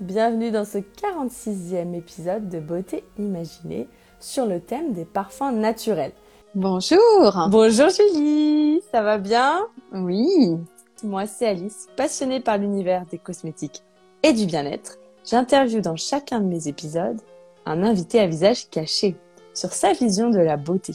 [0.00, 3.88] bienvenue dans ce 46e épisode de Beauté Imaginée
[4.20, 6.12] sur le thème des parfums naturels.
[6.54, 9.66] Bonjour Bonjour Julie, ça va bien?
[9.92, 10.58] Oui
[11.02, 13.82] Moi c'est Alice, passionnée par l'univers des cosmétiques
[14.22, 14.98] et du bien-être.
[15.24, 17.20] J'interviewe dans chacun de mes épisodes
[17.64, 19.16] un invité à visage caché
[19.54, 20.92] sur sa vision de la beauté.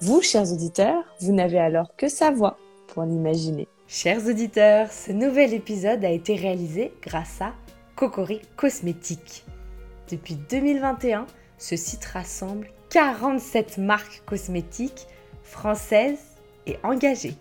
[0.00, 2.58] Vous, chers auditeurs, vous n'avez alors que sa voix
[2.88, 3.66] pour l'imaginer.
[3.88, 7.52] Chers auditeurs, ce nouvel épisode a été réalisé grâce à
[7.96, 9.46] Cocori Cosmétiques.
[10.10, 11.26] Depuis 2021,
[11.56, 15.06] ce site rassemble 47 marques cosmétiques
[15.42, 17.36] françaises et engagées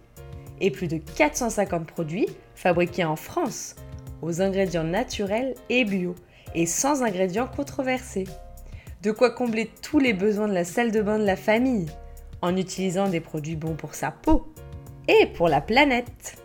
[0.61, 3.75] et plus de 450 produits fabriqués en France
[4.21, 6.15] aux ingrédients naturels et bio
[6.55, 8.23] et sans ingrédients controversés.
[9.03, 11.87] De quoi combler tous les besoins de la salle de bain de la famille
[12.41, 14.47] en utilisant des produits bons pour sa peau
[15.09, 16.44] et pour la planète.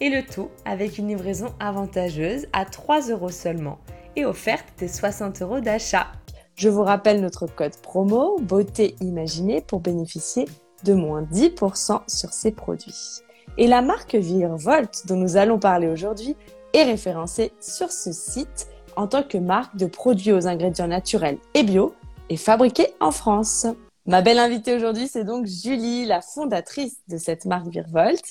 [0.00, 3.78] Et le tout avec une livraison avantageuse à 3 euros seulement
[4.14, 6.06] et offerte des 60 euros d'achat.
[6.54, 10.46] Je vous rappelle notre code promo Beauté Imaginée pour bénéficier
[10.84, 13.22] de moins 10% sur ces produits.
[13.58, 16.36] Et la marque Virvolt dont nous allons parler aujourd'hui
[16.74, 21.62] est référencée sur ce site en tant que marque de produits aux ingrédients naturels et
[21.62, 21.94] bio
[22.28, 23.66] et fabriqués en France.
[24.06, 28.22] Ma belle invitée aujourd'hui, c'est donc Julie, la fondatrice de cette marque Virvolt.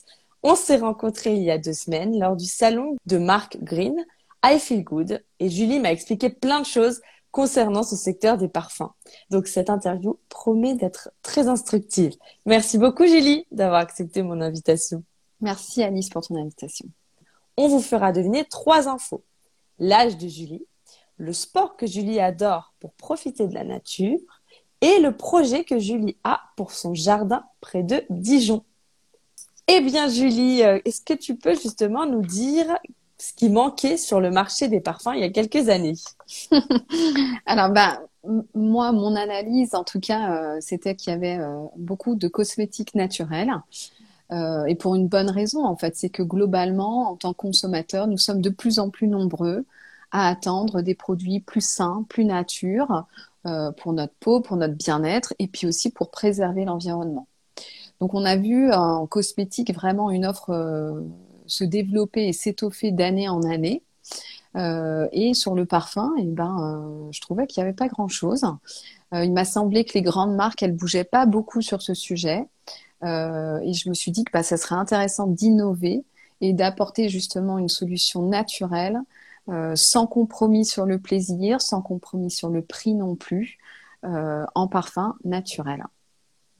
[0.48, 3.96] On s'est rencontrés il y a deux semaines lors du salon de Mark Green,
[4.46, 7.02] I Feel Good, et Julie m'a expliqué plein de choses
[7.32, 8.92] concernant ce secteur des parfums.
[9.32, 12.16] Donc cette interview promet d'être très instructive.
[12.46, 15.04] Merci beaucoup Julie d'avoir accepté mon invitation.
[15.42, 16.86] Merci Alice pour ton invitation.
[17.58, 19.23] On vous fera deviner trois infos.
[19.80, 20.68] L'âge de Julie,
[21.18, 24.20] le sport que Julie adore pour profiter de la nature
[24.82, 28.64] et le projet que Julie a pour son jardin près de Dijon.
[29.67, 32.77] Eh bien, Julie, euh, est-ce que tu peux justement nous dire
[33.17, 35.95] ce qui manquait sur le marché des parfums il y a quelques années
[37.47, 37.99] Alors, ben,
[38.53, 42.93] moi, mon analyse, en tout cas, euh, c'était qu'il y avait euh, beaucoup de cosmétiques
[42.95, 43.52] naturels.
[44.31, 48.17] et pour une bonne raison, en fait, c'est que globalement, en tant que consommateur, nous
[48.17, 49.65] sommes de plus en plus nombreux
[50.11, 53.05] à attendre des produits plus sains, plus nature,
[53.77, 57.27] pour notre peau, pour notre bien-être et puis aussi pour préserver l'environnement.
[58.02, 61.02] Donc on a vu en cosmétique vraiment une offre euh,
[61.48, 63.83] se développer et s'étoffer d'année en année.
[64.56, 68.45] Euh, et sur le parfum, eh ben, je trouvais qu'il n'y avait pas grand-chose.
[69.11, 72.45] il m'a semblé que les grandes marques, elles bougeaient pas beaucoup sur ce sujet.
[73.04, 76.05] et je me suis dit que bah, ça serait intéressant d'innover
[76.42, 79.02] et d'apporter justement une solution naturelle
[79.50, 83.60] euh, sans compromis sur le plaisir, sans compromis sur le prix non plus,
[84.04, 85.84] euh, en parfum naturel.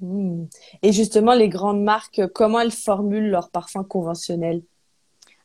[0.02, 0.46] Mmh.
[0.82, 4.62] Et justement, les grandes marques, comment elles formulent leurs parfums conventionnels?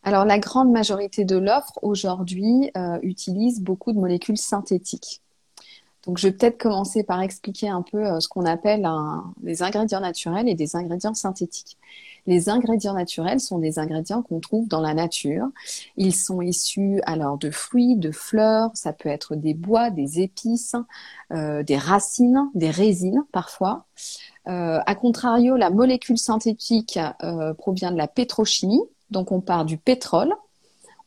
[0.03, 5.21] Alors, la grande majorité de l'offre aujourd'hui euh, utilise beaucoup de molécules synthétiques.
[6.07, 8.89] Donc, je vais peut-être commencer par expliquer un peu ce qu'on appelle
[9.43, 11.77] des ingrédients naturels et des ingrédients synthétiques.
[12.27, 15.49] Les ingrédients naturels sont des ingrédients qu'on trouve dans la nature.
[15.97, 20.77] Ils sont issus alors de fruits, de fleurs, ça peut être des bois, des épices,
[21.33, 23.87] euh, des racines, des résines parfois.
[24.49, 29.77] Euh, a contrario, la molécule synthétique euh, provient de la pétrochimie, donc on part du
[29.77, 30.33] pétrole.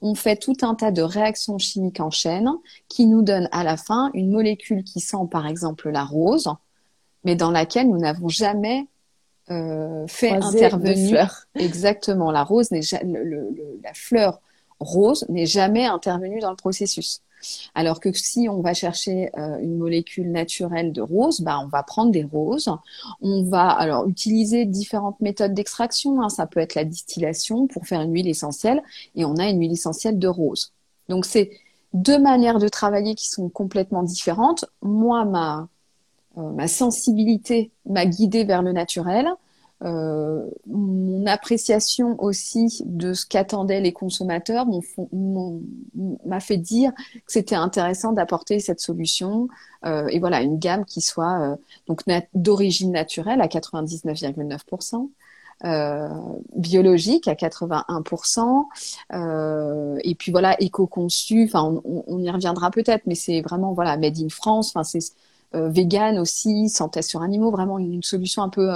[0.05, 2.51] On fait tout un tas de réactions chimiques en chaîne
[2.89, 6.49] qui nous donnent à la fin une molécule qui sent par exemple la rose,
[7.23, 8.85] mais dans laquelle nous n'avons jamais
[9.49, 14.41] euh, fait intervenir exactement la rose n'est la fleur
[14.79, 17.21] rose n'est jamais intervenue dans le processus.
[17.75, 21.83] Alors que si on va chercher euh, une molécule naturelle de rose, bah, on va
[21.83, 22.69] prendre des roses.
[23.21, 26.21] On va alors utiliser différentes méthodes d'extraction.
[26.21, 26.29] Hein.
[26.29, 28.81] Ça peut être la distillation pour faire une huile essentielle
[29.15, 30.73] et on a une huile essentielle de rose.
[31.09, 31.51] Donc c'est
[31.93, 34.65] deux manières de travailler qui sont complètement différentes.
[34.81, 35.67] Moi, ma,
[36.37, 39.27] euh, ma sensibilité m'a guidée vers le naturel.
[39.83, 44.65] Euh, mon appréciation aussi de ce qu'attendaient les consommateurs
[45.11, 49.49] m'a fait dire que c'était intéressant d'apporter cette solution
[49.85, 51.55] euh, et voilà une gamme qui soit euh,
[51.87, 52.03] donc
[52.33, 55.09] d'origine naturelle à 99,9%.
[55.65, 56.09] Euh,
[56.57, 58.65] biologique à 81%,
[59.13, 61.45] euh, et puis voilà éco-conçu.
[61.45, 64.73] Enfin, on, on, y reviendra peut-être, mais c'est vraiment voilà made in France.
[64.75, 64.99] Enfin, c'est
[65.55, 68.69] euh, vegan aussi, sans test sur animaux, vraiment une, solution un peu,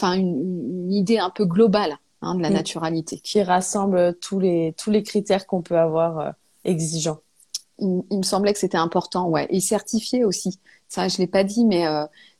[0.00, 2.54] enfin une, idée un peu globale hein, de la mm.
[2.54, 3.18] naturalité.
[3.18, 6.30] Qui rassemble tous les, tous les critères qu'on peut avoir euh,
[6.64, 7.20] exigeants.
[7.78, 9.46] Il, me semblait que c'était important, ouais.
[9.50, 10.58] Et certifié aussi.
[10.90, 11.86] Ça je l'ai pas dit, mais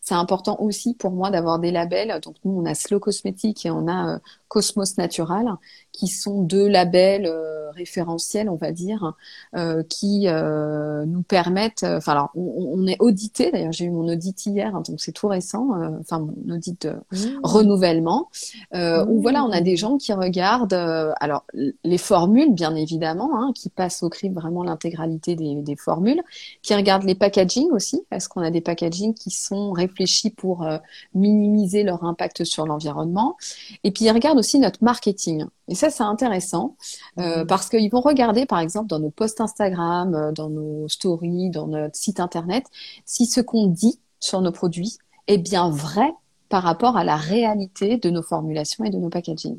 [0.03, 2.21] c'est important aussi pour moi d'avoir des labels.
[2.23, 4.19] Donc nous, on a Slow Cosmetic et on a
[4.51, 5.47] Cosmos Natural,
[5.93, 9.15] qui sont deux labels euh, référentiels, on va dire,
[9.57, 11.85] euh, qui euh, nous permettent.
[11.85, 13.53] Enfin, alors, on, est audité.
[13.53, 15.69] D'ailleurs, j'ai eu mon audit hier, hein, donc c'est tout récent.
[16.01, 17.41] Enfin, mon audit de mmh.
[17.45, 18.29] renouvellement,
[18.75, 20.75] où voilà, on a des gens qui regardent.
[21.21, 26.23] alors, les formules, bien évidemment, hein, qui passent au crible vraiment l'intégralité des, des, formules,
[26.63, 28.03] qui regardent les packaging aussi.
[28.11, 30.67] Est-ce qu'on a des packaging qui sont réfléchis pour
[31.15, 33.37] minimiser leur impact sur l'environnement
[33.85, 35.47] Et puis, ils regardent aussi notre marketing.
[35.69, 36.77] Et ça, c'est intéressant
[37.19, 37.47] euh, mhm.
[37.47, 41.69] parce qu'ils vont regarder, par exemple, dans nos posts Instagram, euh, dans nos stories, dans
[41.69, 42.65] notre site internet,
[43.05, 46.13] si ce qu'on dit sur nos produits est bien vrai
[46.49, 49.59] par rapport à la réalité de nos formulations et de nos packaging.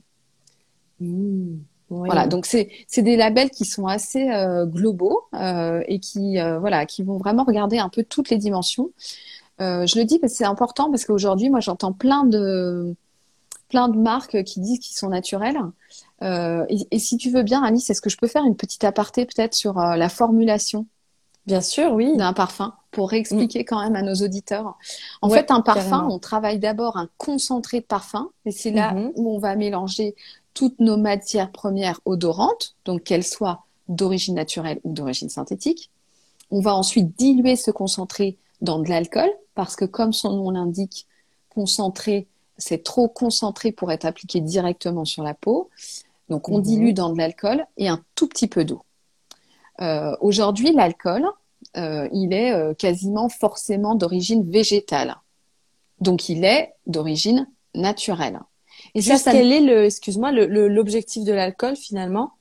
[1.00, 1.60] Mmh.
[1.92, 7.18] Voilà, donc c'est des labels qui sont assez euh, globaux et qui voilà qui vont
[7.18, 8.92] vraiment regarder un peu toutes les dimensions.
[9.60, 12.96] je le dis parce que c'est important parce qu'aujourd'hui, moi, j'entends plein de
[13.72, 15.58] plein de marques qui disent qu'ils sont naturels.
[16.22, 19.26] Euh, et, si tu veux bien, Alice, est-ce que je peux faire une petite aparté
[19.26, 20.86] peut-être sur euh, la formulation?
[21.48, 22.16] Bien sûr, oui.
[22.18, 24.78] D'un parfum pour réexpliquer quand même à nos auditeurs.
[25.22, 29.14] En fait, un parfum, on travaille d'abord un concentré de parfum, et c'est là mhm.
[29.16, 30.14] où on va mélanger
[30.54, 35.90] toutes nos matières premières odorantes, donc qu'elles soient d'origine naturelle ou d'origine synthétique.
[36.50, 41.08] On va ensuite diluer ce concentré dans de l'alcool, parce que comme son nom l'indique,
[41.50, 42.28] concentré,
[42.58, 45.70] c'est trop concentré pour être appliqué directement sur la peau.
[46.30, 46.64] Donc on mhm.
[46.64, 48.84] dilue dans de l'alcool et un tout petit peu d'eau.
[49.82, 51.26] Euh, aujourd'hui, l'alcool,
[51.78, 55.18] euh, il est euh, quasiment forcément d'origine végétale.
[56.00, 58.40] Donc il est d'origine naturelle.
[58.96, 62.34] Et ça, quel est le, excuse-moi, l'objectif de l'alcool finalement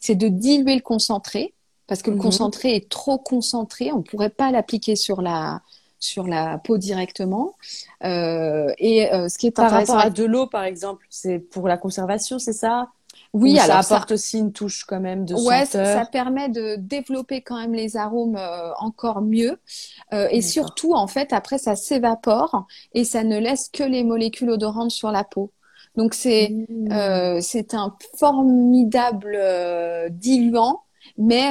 [0.00, 1.54] C'est de diluer le concentré
[1.88, 2.22] parce que le mhm.
[2.22, 5.62] concentré est trop concentré, on ne pourrait pas l'appliquer sur la
[6.00, 7.54] sur la peau directement.
[8.04, 11.66] Euh, et euh, ce qui est par rapport à de l'eau, par exemple, c'est pour
[11.66, 12.88] la conservation, c'est ça?
[13.34, 17.42] Oui, alors ça apporte aussi une touche quand même de ouais, ça permet de développer
[17.42, 19.58] quand même les arômes euh, encore mieux.
[20.12, 24.50] Euh, et surtout, en fait, après, ça s'évapore et ça ne laisse que les molécules
[24.50, 25.50] odorantes sur la peau.
[25.96, 26.92] Donc c'est mmh.
[26.92, 30.82] euh, c'est un formidable euh, diluant,
[31.16, 31.50] mais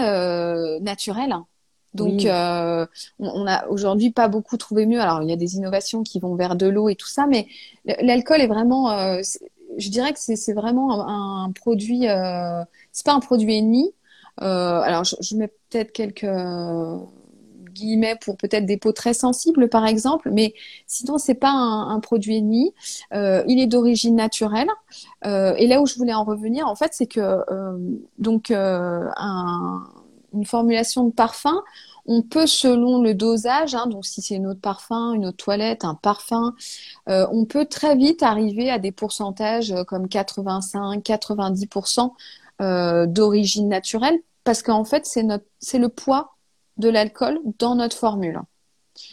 [0.79, 1.35] naturel.
[1.97, 2.85] Donc, euh,
[3.19, 5.01] on n'a aujourd'hui pas beaucoup trouvé mieux.
[5.01, 7.47] Alors, il y a des innovations qui vont vers de l'eau et tout ça, mais
[7.85, 9.21] l'alcool est vraiment, euh,
[9.77, 13.91] je dirais que c'est vraiment un, produit, euh, c'est pas un produit ennemi.
[14.41, 16.27] Euh, alors, je, mets peut-être quelques
[17.77, 20.53] guillemets pour peut-être des peaux très sensibles, par exemple, mais
[20.87, 22.73] sinon, c'est pas un, produit ennemi.
[23.13, 24.69] il est d'origine naturelle.
[25.23, 27.43] et là où je voulais en revenir, en fait, c'est que
[28.17, 29.83] donc un
[30.33, 31.63] une formulation de parfum,
[32.05, 35.83] on peut, selon le dosage, hein, donc si c'est une autre parfum, une autre toilette,
[35.83, 36.55] un parfum,
[37.09, 42.11] euh, on peut très vite arriver à des pourcentages euh, comme 85-90%
[42.61, 46.36] euh, d'origine naturelle, parce qu'en fait, c'est le poids
[46.77, 48.41] de l'alcool dans notre formule.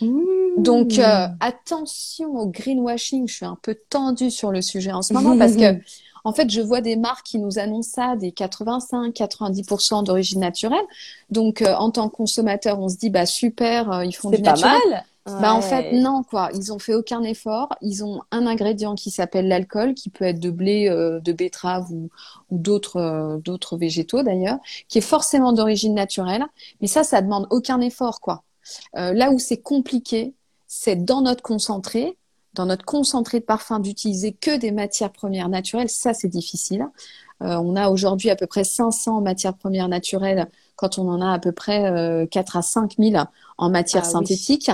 [0.01, 0.63] Mmh.
[0.63, 0.99] Donc
[1.41, 5.57] attention au greenwashing, je suis un peu tendue sur le sujet en ce moment parce
[5.57, 5.79] que
[6.25, 10.81] En fait, je vois des marques qui nous annoncent ça, des 85-90% d'origine naturelle.
[11.29, 14.41] Donc, euh, en tant que consommateur, on se dit, bah super, euh, ils font du
[14.41, 14.73] naturel.
[14.83, 15.05] C'est pas mal.
[15.27, 17.71] Bah en fait non quoi, ils ont fait aucun effort.
[17.81, 21.91] Ils ont un ingrédient qui s'appelle l'alcool, qui peut être de blé, euh, de betterave
[21.91, 22.11] ou,
[22.51, 26.45] ou d'autres d'autres végétaux d'ailleurs, qui est forcément d'origine naturelle.
[26.83, 28.45] Mais ça, ça demande aucun effort quoi.
[28.95, 30.35] là où c'est compliqué,
[30.67, 32.19] c'est dans notre concentré
[32.55, 36.87] dans notre concentré de parfum d'utiliser que des matières premières naturelles, ça c'est difficile.
[37.43, 41.33] Euh, on a aujourd'hui à peu près 500 matières premières naturelles quand on en a
[41.33, 43.25] à peu près euh, 4 à 5 000
[43.59, 44.71] en matière ah synthétique.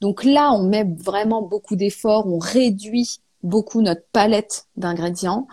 [0.00, 5.48] Donc là, on met vraiment beaucoup d'efforts, on réduit beaucoup notre palette d'ingrédients.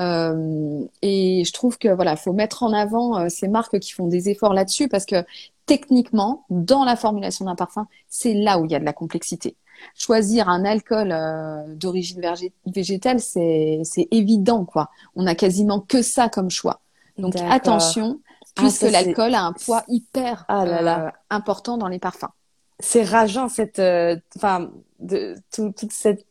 [0.00, 4.06] Euh, et je trouve que voilà, faut mettre en avant euh, ces marques qui font
[4.06, 5.24] des efforts là-dessus parce que
[5.66, 9.56] techniquement, dans la formulation d'un parfum, c'est là où il y a de la complexité
[9.94, 12.20] choisir un alcool euh, d'origine
[12.66, 14.90] végétale, c'est évident, quoi.
[15.14, 16.80] On a quasiment que ça comme choix.
[17.18, 22.30] Donc attention, ah, puisque l'alcool a un poids hyper ah euh, important dans les parfums.
[22.80, 24.70] C'est rageant cette, euh, enfin,
[25.52, 26.26] toute cette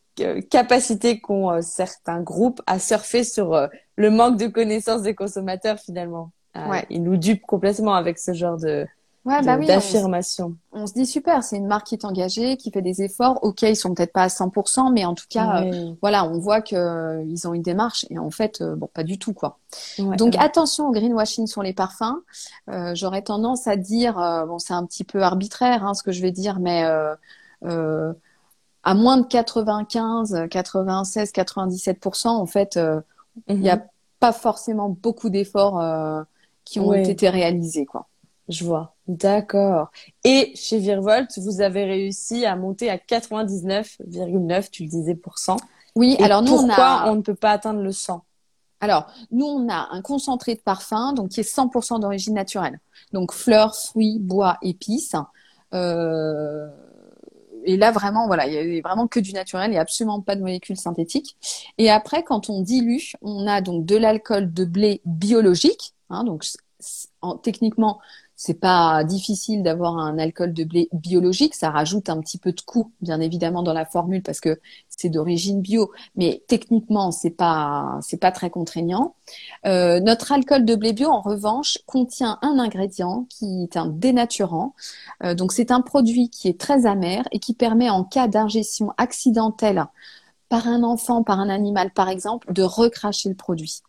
[0.50, 6.30] capacité qu'ont certains groupes à surfer sur le manque de connaissances des consommateurs finalement.
[6.54, 6.86] Ouais.
[6.90, 8.86] Ils nous dupent complètement avec ce genre de,
[9.24, 10.56] ouais, bah oui, d'affirmation.
[10.72, 13.38] On, se dit super, c'est une marque qui est engagée, qui fait des efforts.
[13.42, 16.60] Ok, ils sont peut-être pas à 100%, mais en tout cas, euh, voilà, on voit
[16.60, 19.58] que euh, ils ont une démarche et en fait, euh, bon, pas du tout quoi.
[19.98, 22.22] Donc attention au greenwashing sur les parfums.
[22.94, 24.14] J'aurais tendance à dire,
[24.46, 26.84] bon, c'est un petit peu arbitraire hein, ce que je vais dire, mais
[27.62, 32.78] à moins de 95, 96, 97%, en fait,
[33.48, 33.82] il n'y a mhm.
[34.20, 35.82] pas forcément beaucoup d'efforts
[36.64, 38.06] qui ont été réalisés, quoi.
[38.48, 38.94] Je vois.
[39.06, 39.90] D'accord.
[40.24, 45.56] Et chez Virvolt, vous avez réussi à monter à 99,9, tu le disais, pour cent.
[45.96, 48.24] Oui, alors nous, pourquoi on, on ne peut pas atteindre le 100
[48.84, 52.80] alors, nous, on a un concentré de parfum, donc qui est 100% d'origine naturelle.
[53.14, 55.16] Donc, fleurs, fruits, bois, épices.
[55.72, 56.68] Euh,
[57.64, 60.20] et là, vraiment, voilà, il y a vraiment que du naturel, il n'y a absolument
[60.20, 61.38] pas de molécules synthétiques.
[61.78, 65.94] Et après, quand on dilue, on a donc de l'alcool de blé biologique.
[66.10, 66.44] Hein, donc,
[67.42, 68.00] techniquement,
[68.36, 71.54] c'est pas difficile d'avoir un alcool de blé biologique.
[71.54, 75.08] Ça rajoute un petit peu de coût, bien évidemment, dans la formule parce que c'est
[75.08, 75.92] d'origine bio.
[76.16, 79.14] Mais techniquement, c'est pas c'est pas très contraignant.
[79.66, 84.74] Euh, notre alcool de blé bio, en revanche, contient un ingrédient qui est un dénaturant.
[85.22, 88.92] Euh, donc c'est un produit qui est très amer et qui permet, en cas d'ingestion
[88.96, 89.86] accidentelle
[90.48, 93.82] par un enfant, par un animal, par exemple, de recracher le produit.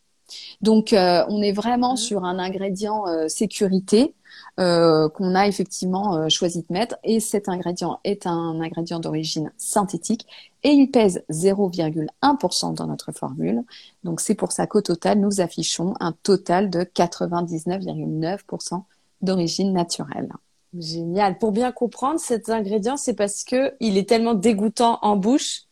[0.62, 1.98] Donc, euh, on est vraiment mmh.
[1.98, 4.16] sur un ingrédient euh, sécurité
[4.59, 6.97] euh, qu'on a effectivement choisi de mettre.
[7.03, 10.25] Et cet ingrédient est un ingrédient d'origine synthétique
[10.63, 13.63] et il pèse 0,1% dans notre formule.
[14.03, 18.83] Donc, c'est pour ça qu'au total, nous affichons un total de 99,9%
[19.21, 20.31] d'origine naturelle.
[20.77, 21.38] Génial.
[21.38, 25.63] Pour bien comprendre, cet ingrédient, c'est parce que il est tellement dégoûtant en bouche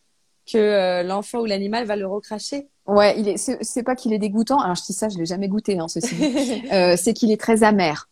[0.51, 2.67] que l'enfant ou l'animal va le recracher.
[2.85, 3.37] Ouais, il est.
[3.37, 4.59] C'est pas qu'il est dégoûtant.
[4.59, 6.15] Alors je dis ça, je l'ai jamais goûté, hein, ceci.
[6.73, 8.09] euh, c'est qu'il est très amer.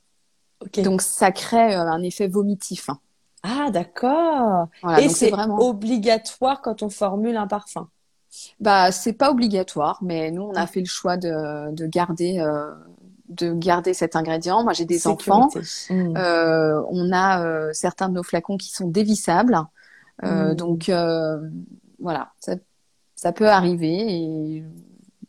[0.77, 2.89] Donc ça crée euh, un effet vomitif.
[2.89, 2.99] Hein.
[3.43, 4.67] Ah d'accord.
[4.99, 7.89] Et c'est vraiment obligatoire quand on formule un parfum?
[8.59, 12.39] Bah c'est pas obligatoire, mais nous on a fait le choix de, de garder.
[12.39, 12.71] Euh,
[13.31, 14.63] de garder cet ingrédient.
[14.63, 15.49] Moi, j'ai des enfants.
[15.89, 16.15] Hmm.
[16.17, 19.57] Euh, on a euh, certains de nos flacons qui sont dévissables.
[20.23, 20.55] Euh, hmm.
[20.55, 20.91] Donc,
[21.99, 22.55] voilà, ça
[23.15, 24.63] ça peut arriver et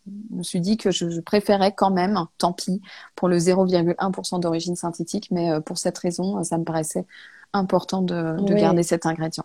[0.07, 2.81] me suis dit que je, préférais quand même, tant pis,
[3.15, 7.07] pour le 0,1% d'origine synthétique, mais euh, pour cette raison, ça me paraissait
[7.53, 9.45] important de, garder cet ingrédient.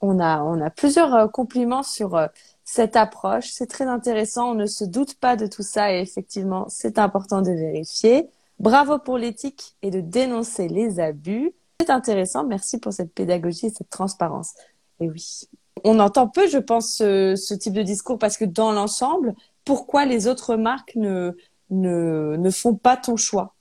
[0.00, 2.26] On a, on a plusieurs euh, compliments sur euh,
[2.64, 3.50] cette approche.
[3.50, 4.50] C'est très intéressant.
[4.50, 8.28] On ne se doute pas de tout ça et effectivement, c'est important de vérifier.
[8.60, 11.52] Bravo pour l'éthique et de dénoncer les abus.
[11.80, 12.44] C'est intéressant.
[12.44, 14.52] Merci pour cette pédagogie et cette transparence.
[15.00, 15.48] Et oui,
[15.82, 19.34] on entend peu, je pense, ce, type de discours parce que dans l'ensemble,
[19.64, 21.36] pourquoi les autres marques ne,
[21.70, 23.54] ne, font pas ton choix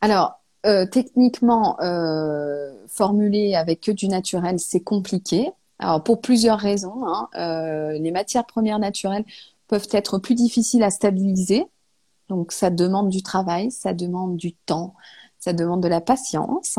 [0.00, 5.50] Alors, euh, techniquement, euh, formuler avec que du naturel, c'est compliqué.
[5.78, 7.06] Alors, pour plusieurs raisons.
[7.06, 7.28] Hein.
[7.36, 9.24] Euh, les matières premières naturelles
[9.68, 11.66] peuvent être plus difficiles à stabiliser.
[12.28, 14.94] Donc, ça demande du travail, ça demande du temps,
[15.38, 16.78] ça demande de la patience.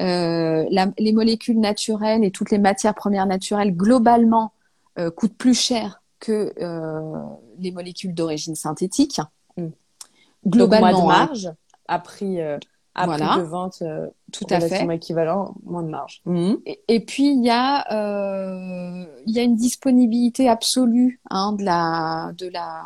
[0.00, 0.64] Euh,
[0.98, 4.52] les molécules naturelles et toutes les matières premières naturelles, globalement,
[5.16, 7.24] coûtent plus cher que euh,
[7.58, 9.20] les molécules d'origine synthétique.
[9.56, 9.68] Mm.
[10.46, 11.52] Globalement, Donc, de marge
[11.88, 12.58] à prix, à
[13.06, 13.82] prix de vente
[14.32, 16.22] tout à fait équivalent, moins de marge.
[16.26, 16.58] Mhm.
[16.88, 22.32] Et, puis il y a euh, il y a une disponibilité absolue hein, de la
[22.36, 22.82] de la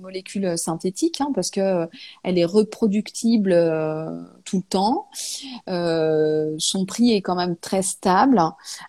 [0.00, 1.88] molécule synthétique hein, parce que
[2.22, 5.08] elle est reproductible euh, tout le temps.
[5.68, 8.40] Euh, son prix est quand même très stable,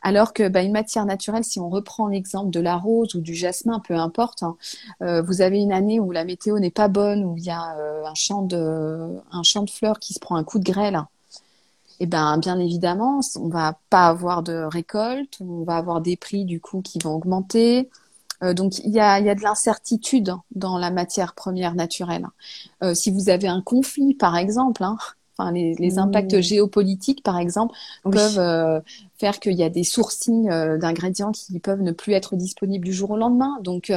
[0.01, 3.33] alors que bah, une matière naturelle, si on reprend l'exemple de la rose ou du
[3.33, 4.57] jasmin, peu importe, hein,
[5.01, 7.77] euh, vous avez une année où la météo n'est pas bonne, où il y a
[7.77, 10.99] euh, un champ de un champ de fleurs qui se prend un coup de grêle
[11.99, 16.45] eh ben, bien évidemment, on va pas avoir de récolte, on va avoir des prix
[16.45, 17.89] du coup qui vont augmenter.
[18.43, 22.27] Euh, donc il y a, y a de l'incertitude dans la matière première naturelle.
[22.83, 24.97] Euh, si vous avez un conflit, par exemple, hein,
[25.37, 26.41] enfin les, les impacts mmh.
[26.41, 27.73] géopolitiques, par exemple,
[28.03, 28.81] peuvent euh,
[29.17, 32.93] faire qu'il y a des sourcings euh, d'ingrédients qui peuvent ne plus être disponibles du
[32.93, 33.57] jour au lendemain.
[33.61, 33.91] Donc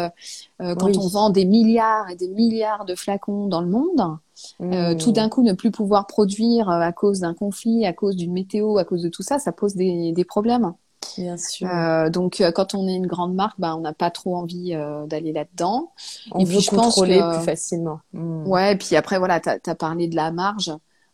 [0.61, 4.19] quand on vend des milliards et des milliards de flacons dans le monde,
[4.61, 8.17] euh, tout d'un coup, ne plus pouvoir produire euh, à cause d'un conflit, à cause
[8.17, 10.75] d'une météo, à cause de tout ça, ça pose des, des problèmes.
[11.17, 11.69] Bien sûr.
[11.73, 14.77] Euh, donc, quand on est une grande marque, bah, on n'a pas trop envie
[15.07, 15.93] d'aller là-dedans.
[16.33, 18.01] On et veut puis, contrôler plus facilement.
[18.13, 18.47] Hmm.
[18.47, 20.73] Ouais, et puis après, voilà, tu as, parlé de la marge.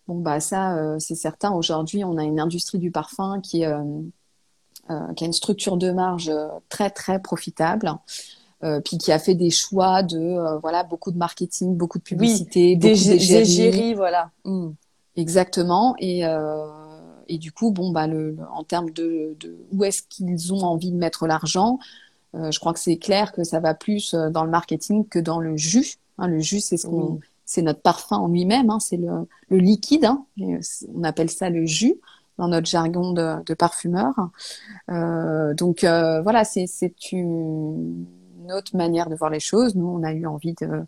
[0.08, 1.52] Bon, bah ça, c'est certain.
[1.52, 6.30] Aujourd'hui, on a une industrie du parfum qui, qui a une structure de marge
[6.68, 7.92] très, très profitable.
[8.64, 12.02] Euh, puis qui a fait des choix de euh, voilà beaucoup de marketing, beaucoup de
[12.02, 14.30] publicité, beaucoup d'égérie, voilà.
[14.44, 14.70] Mm.
[15.16, 15.94] Exactement.
[15.98, 16.64] Et euh,
[17.28, 20.92] et du coup, bon bah le, en termes de, de où est-ce qu'ils ont envie
[20.92, 21.78] de mettre l'argent,
[22.32, 25.56] je crois que c'est clair que ça va plus dans le marketing que dans le
[25.56, 25.96] jus.
[26.18, 29.58] Hein, le jus, c'est ce qu'on c'est notre parfum en lui-même, hein, c'est le, le,
[29.58, 30.24] liquide, hein,
[30.94, 31.96] on appelle ça le jus.
[32.38, 34.14] dans notre jargon de, de parfumeur.
[34.90, 38.06] Euh, donc voilà, c'est une
[38.52, 39.74] autre manière de voir les choses.
[39.74, 40.84] Nous, on a eu envie de,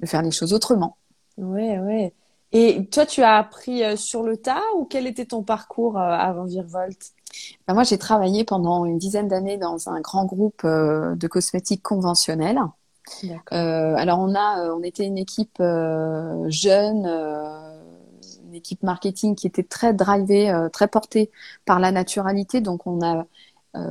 [0.00, 0.96] de faire les choses autrement.
[1.38, 2.12] Ouais, ouais.
[2.52, 7.12] Et toi, tu as appris sur le tas ou quel était ton parcours avant Virvolt
[7.66, 12.60] ben Moi, j'ai travaillé pendant une dizaine d'années dans un grand groupe de cosmétiques conventionnels.
[13.52, 17.06] Euh, alors on a, euh, on était une équipe euh, jeune,
[18.46, 21.30] une équipe marketing qui était très drivée, très portée
[21.64, 22.60] par la naturalité.
[22.60, 23.26] Donc on a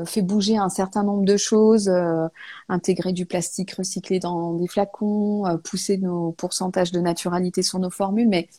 [0.05, 1.91] fait bouger un certain nombre de choses,
[2.69, 8.27] intégrer du plastique recyclé dans des flacons, pousser nos pourcentages de naturalité sur nos formules,
[8.27, 8.49] mais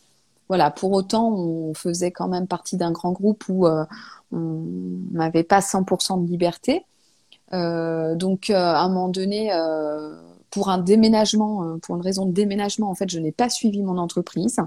[0.49, 4.65] voilà, pour autant, on faisait quand même partie d'un grand groupe où on
[5.13, 6.85] n'avait pas 100% de liberté.
[7.53, 9.51] donc, à un moment donné,
[10.51, 13.83] pour un déménagement, euh, pour une raison de déménagement, en fait, je n'ai pas suivi
[13.83, 14.59] mon entreprise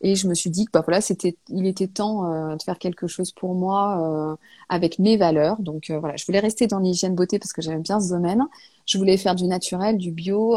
[0.00, 2.78] et je me suis dit que bah, voilà, c'était, il était temps euh, de faire
[2.78, 4.36] quelque chose pour moi euh,
[4.68, 5.56] avec mes valeurs.
[5.60, 8.44] Donc voilà, je voulais rester dans l'hygiène beauté parce que j'aime bien ce domaine.
[8.86, 10.56] Je voulais faire du naturel, du bio,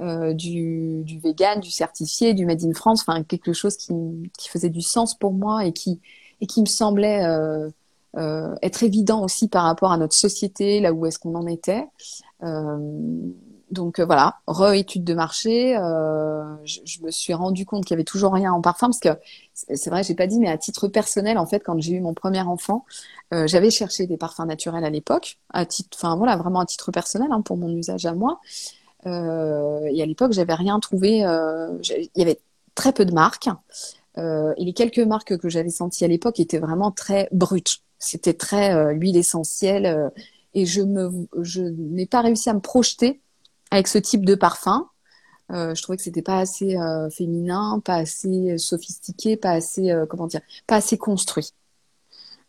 [0.00, 3.92] du, vegan, du certifié, du made in France, enfin quelque chose qui,
[4.48, 6.00] faisait du sens pour moi et qui
[6.40, 7.24] et qui me semblait
[8.16, 11.86] être évident aussi par rapport à notre société, là où est-ce qu'on en était.
[13.72, 15.76] Donc euh, voilà, re-étude de marché.
[15.76, 19.08] Euh, je, me suis rendu compte qu'il y avait toujours rien en parfum parce que
[19.54, 22.14] c'est vrai, j'ai pas dit, mais à titre personnel, en fait, quand j'ai eu mon
[22.14, 22.84] premier enfant,
[23.32, 26.92] euh, j'avais cherché des parfums naturels à l'époque, à titre, enfin voilà, vraiment à titre
[26.92, 28.40] personnel hein, pour mon usage à moi.
[29.06, 29.08] et
[30.02, 31.18] à l'époque, j'avais rien trouvé.
[31.18, 32.40] il y avait
[32.74, 33.48] très peu de marques.
[34.16, 37.78] et les quelques marques que j'avais senties à l'époque étaient vraiment très brutes.
[37.98, 40.12] C'était très huile essentielle.
[40.54, 40.82] et je
[41.40, 43.21] je n'ai pas réussi à me projeter
[43.72, 44.88] avec ce type de parfum.
[45.50, 50.06] Euh, je trouvais que c'était pas assez euh, féminin, pas assez sophistiqué, pas assez euh,
[50.06, 51.52] comment dire, pas assez construit.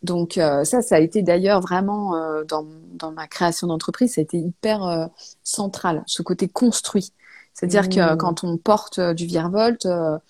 [0.02, 2.12] Donc ça, ça a été d'ailleurs vraiment
[2.46, 5.08] dans, dans ma création d'entreprise, ça a été hyper
[5.42, 7.14] central, ce côté construit.
[7.54, 8.18] C'est-à-dire que mmh.
[8.18, 10.20] quand on porte du Virvolt, alors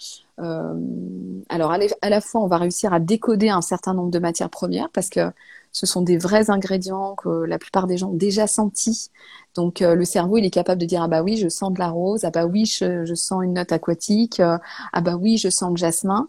[1.48, 5.10] à la fois on va réussir à décoder un certain nombre de matières premières parce
[5.10, 5.32] que
[5.74, 9.10] ce sont des vrais ingrédients que la plupart des gens ont déjà sentis.
[9.56, 11.80] Donc euh, le cerveau, il est capable de dire ah bah oui, je sens de
[11.80, 14.56] la rose, ah bah oui, je, sens une note aquatique, euh,
[14.92, 16.28] ah bah oui, je sens le jasmin.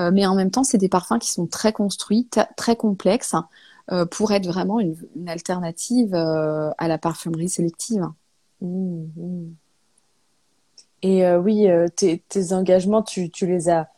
[0.00, 3.36] Euh, mais en même temps, c'est des parfums qui sont très construits, très complexes
[4.12, 8.06] pour être vraiment une, alternative à la parfumerie sélective.
[8.60, 9.54] Mmh, mmh.
[11.02, 13.88] Et oui, tes, engagements, tu, les as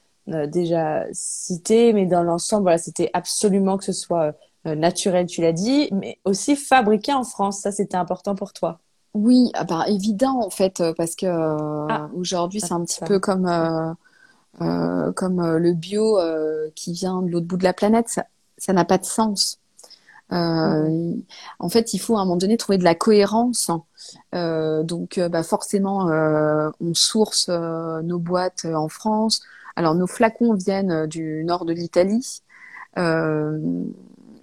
[0.47, 6.18] déjà cités, mais dans l'ensemble, c'était absolument que ce soit naturel, tu l'as dit, mais
[6.25, 7.61] aussi fabriqué en France.
[7.61, 8.79] Ça, c'était important pour toi.
[9.14, 12.09] Oui, ah bah, évident en fait, euh, parce que euh, ah.
[12.14, 13.44] aujourd'hui, c'est un petit peu comme,
[14.59, 16.18] comme le bio
[16.75, 18.20] qui vient de l'autre bout de la planète.
[18.59, 19.59] Ça n'a pas de sens.
[20.33, 21.14] Euh,
[21.59, 23.70] en fait, il faut à un moment donné trouver de la cohérence.
[24.35, 26.07] Euh, donc, bah, forcément,
[26.81, 29.42] on source nos boîtes en France.
[29.77, 32.42] Alors, nos flacons viennent du nord de l'Italie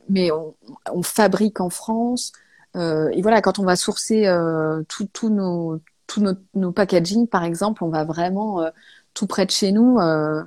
[0.10, 0.56] mais on,
[0.92, 2.32] on, fabrique en France.
[2.76, 7.46] Euh, et voilà, quand on va sourcer euh, tous nos, tout nos, nos, packaging, par
[7.46, 8.70] exemple, on va vraiment euh,
[9.14, 10.44] tout près de chez nous euh,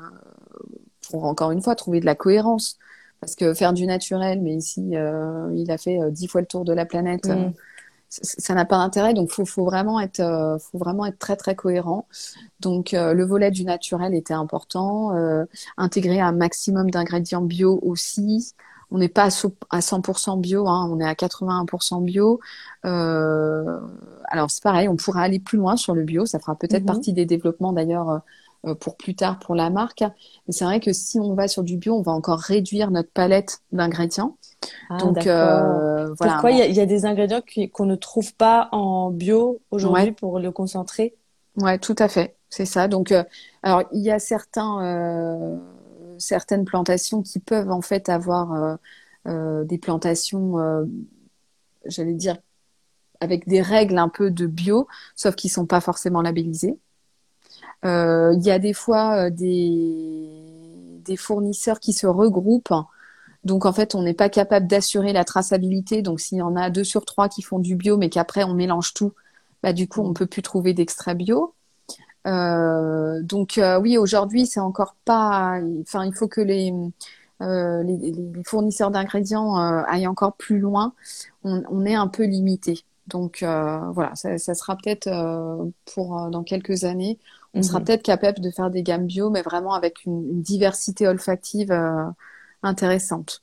[1.10, 2.78] pour encore une fois trouver de la cohérence.
[3.20, 6.64] Parce que faire du naturel, mais ici, euh, il a fait dix fois le tour
[6.64, 7.26] de la planète.
[7.26, 7.52] Mm.
[8.08, 12.06] Ça n'a pas d'intérêt, donc faut, faut vraiment être, faut vraiment être très très cohérent.
[12.60, 15.16] Donc le volet du naturel était important,
[15.78, 18.52] intégrer un maximum d'ingrédients bio aussi,
[18.92, 19.24] on n'est pas
[19.70, 22.40] à 100% bio, hein, on est à 81% bio.
[22.84, 23.80] Euh,
[24.28, 26.86] alors c'est pareil, on pourra aller plus loin sur le bio, ça fera peut-être mhm.
[26.86, 28.18] partie des développements d'ailleurs euh,
[28.66, 30.02] euh, pour plus tard pour la marque.
[30.02, 33.10] Mais c'est vrai que si on va sur du bio, on va encore réduire notre
[33.10, 34.36] palette d'ingrédients.
[34.90, 36.12] Ah, Donc voilà.
[36.18, 37.40] Pourquoi il y, a des ingrédients
[37.72, 41.14] qu'on ne trouve pas en bio aujourd'hui pour le concentrer?
[41.56, 42.88] Ouais, tout à fait, c'est ça.
[42.88, 43.12] Donc
[43.62, 45.58] alors il y a certains
[46.22, 48.76] certaines plantations qui peuvent en fait avoir euh,
[49.28, 50.84] euh, des plantations, euh,
[51.84, 52.36] j'allais dire,
[53.20, 56.78] avec des règles un peu de bio, sauf qu'ils sont pas forcément labellisés.
[57.84, 62.72] Il y a des fois des, des fournisseurs qui se regroupent.
[63.44, 66.00] Donc en fait, on n'est pas capable d'assurer la traçabilité.
[66.02, 68.54] Donc s'il y en a deux sur trois qui font du bio, mais qu'après on
[68.54, 69.12] mélange tout,
[69.62, 71.54] bah du coup on peut plus trouver d'extra bio.
[72.26, 75.58] Euh, donc euh, oui, aujourd'hui, c'est encore pas.
[75.82, 76.72] Enfin, il faut que les
[77.42, 80.94] euh, les, les, fournisseurs d'ingrédients aillent encore plus loin.
[81.44, 82.84] On, on, est un peu limité.
[83.08, 85.10] Donc voilà, ça, ça sera peut-être
[85.94, 87.18] pour dans quelques années,
[87.54, 87.86] on sera mhm.
[87.86, 91.72] peut-être capable de faire des gammes bio, mais vraiment avec une, une diversité olfactive
[92.62, 93.42] intéressantes.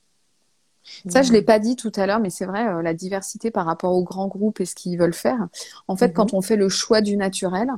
[1.08, 3.66] Ça, je l'ai pas dit tout à l'heure, mais c'est vrai, euh, la diversité par
[3.66, 5.48] rapport aux grands groupes et ce qu'ils veulent faire.
[5.88, 7.74] En fait, quand on fait le choix du naturel, euh,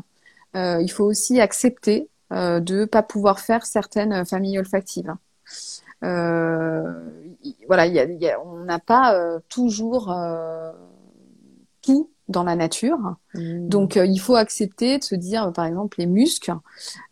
[0.54, 5.14] il faut aussi accepter euh, de pas pouvoir faire certaines familles olfactives.
[6.02, 6.92] Euh,
[7.66, 10.72] voilà, y a, y a, on n'a pas euh, toujours euh,
[11.82, 13.16] tout dans la nature.
[13.34, 13.68] Mmh.
[13.68, 16.54] Donc il faut accepter de se dire, par exemple, les muscles.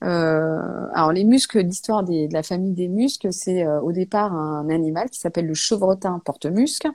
[0.00, 5.20] alors les muscles, l'histoire de la famille des muscles, c'est au départ un animal qui
[5.20, 6.87] s'appelle le chevretin porte-musc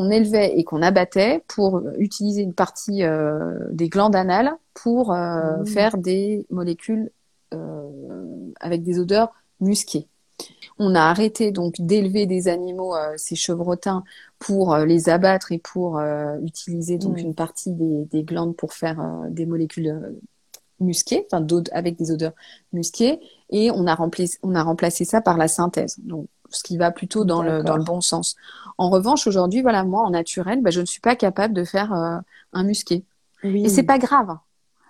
[0.00, 3.02] qu'on élevait et qu'on abattait pour utiliser une partie
[3.70, 5.66] des glandes anales pour mmh.
[5.66, 7.10] faire des molécules
[8.60, 10.06] avec des odeurs musquées.
[10.78, 14.04] On a arrêté donc d'élever des animaux, euh, ces chevrotins,
[14.38, 19.26] pour euh, les abattre et pour euh, utiliser donc une partie des, glandes pour faire
[19.28, 20.16] des molécules
[20.80, 22.32] musquées, enfin avec des odeurs
[22.72, 25.98] musquées, et on a, remplacé, on a remplacé ça par la synthèse.
[25.98, 28.36] Donc ce qui va plutôt dans le, dans le bon sens.
[28.78, 31.92] En revanche, aujourd'hui, voilà, moi, en naturel, bah, je ne suis pas capable de faire
[31.92, 33.04] un musqué.
[33.44, 33.64] Oui.
[33.64, 34.36] Et c'est pas grave.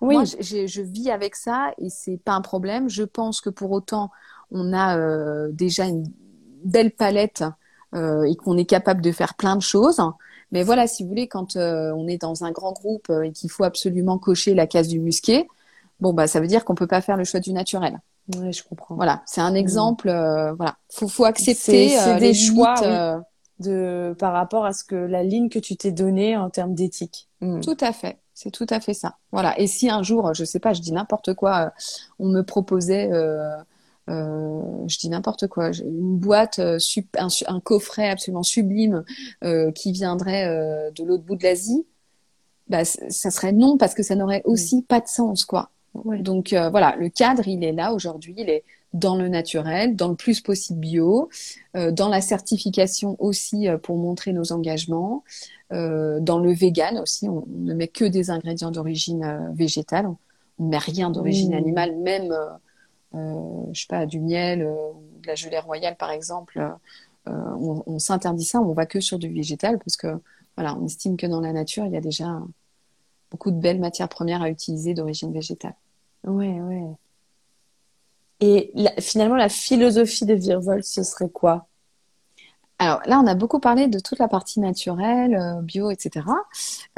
[0.00, 0.14] Oui.
[0.14, 2.88] Moi, je vis avec ça et c'est pas un problème.
[2.88, 4.10] Je pense que pour autant,
[4.50, 6.10] on a euh, déjà une
[6.64, 7.44] belle palette
[7.94, 10.00] euh, et qu'on est capable de faire plein de choses.
[10.52, 13.50] Mais voilà, si vous voulez, quand euh, on est dans un grand groupe et qu'il
[13.50, 15.48] faut absolument cocher la case du musqué,
[16.00, 18.00] bon bah ça veut dire qu'on peut pas faire le choix du naturel.
[18.36, 18.94] Oui, je comprends.
[18.94, 20.08] Voilà, c'est un exemple.
[20.08, 23.22] voilà, faut faut accepter c'est, des choix
[23.58, 27.28] de par rapport à ce que la ligne que tu t'es donnée en termes d'éthique.
[27.40, 27.60] Hmm.
[27.60, 28.18] Tout à fait.
[28.32, 29.16] C'est tout à fait ça.
[29.32, 29.58] Voilà.
[29.60, 31.72] Et si un jour, je sais pas, je dis n'importe quoi,
[32.18, 33.10] on me proposait
[34.10, 36.78] euh, je dis n'importe quoi, une boîte, euh,
[37.16, 39.04] un, coffret absolument sublime
[39.44, 40.46] euh, qui viendrait
[40.94, 41.86] de l'autre bout de l'Asie,
[42.68, 45.70] bah, ça serait non parce que ça n'aurait aussi pas de sens, quoi.
[45.94, 50.14] Donc voilà, le cadre, il est là aujourd'hui, il est dans le naturel, dans le
[50.14, 51.28] plus possible bio,
[51.74, 55.24] dans la certification aussi pour montrer nos engagements,
[55.70, 60.06] dans le vegan aussi, on, ne met que des ingrédients d'origine végétale,
[60.58, 61.58] on ne met rien d'origine mmh.
[61.58, 62.34] animale, même
[63.14, 66.60] euh, je sais pas, du miel euh, ou de la gelée royale par exemple,
[67.28, 70.20] euh, on, on s'interdit ça, on va que sur du végétal parce que
[70.56, 72.40] voilà, on estime que dans la nature, il y a déjà
[73.30, 75.74] beaucoup de belles matières premières à utiliser d'origine végétale.
[76.24, 76.84] Ouais, ouais.
[78.40, 81.66] Et finalement, la philosophie de Virvol, ce serait quoi?
[82.80, 86.24] Alors là, on a beaucoup parlé de toute la partie naturelle, euh, bio, etc.,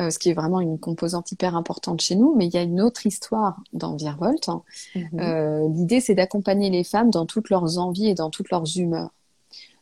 [0.01, 2.37] euh, ce qui est vraiment une composante hyper importante chez nous.
[2.37, 4.49] Mais il y a une autre histoire dans Virvolt.
[4.95, 5.09] Mhm.
[5.19, 9.11] Euh, l'idée, c'est d'accompagner les femmes dans toutes leurs envies et dans toutes leurs humeurs.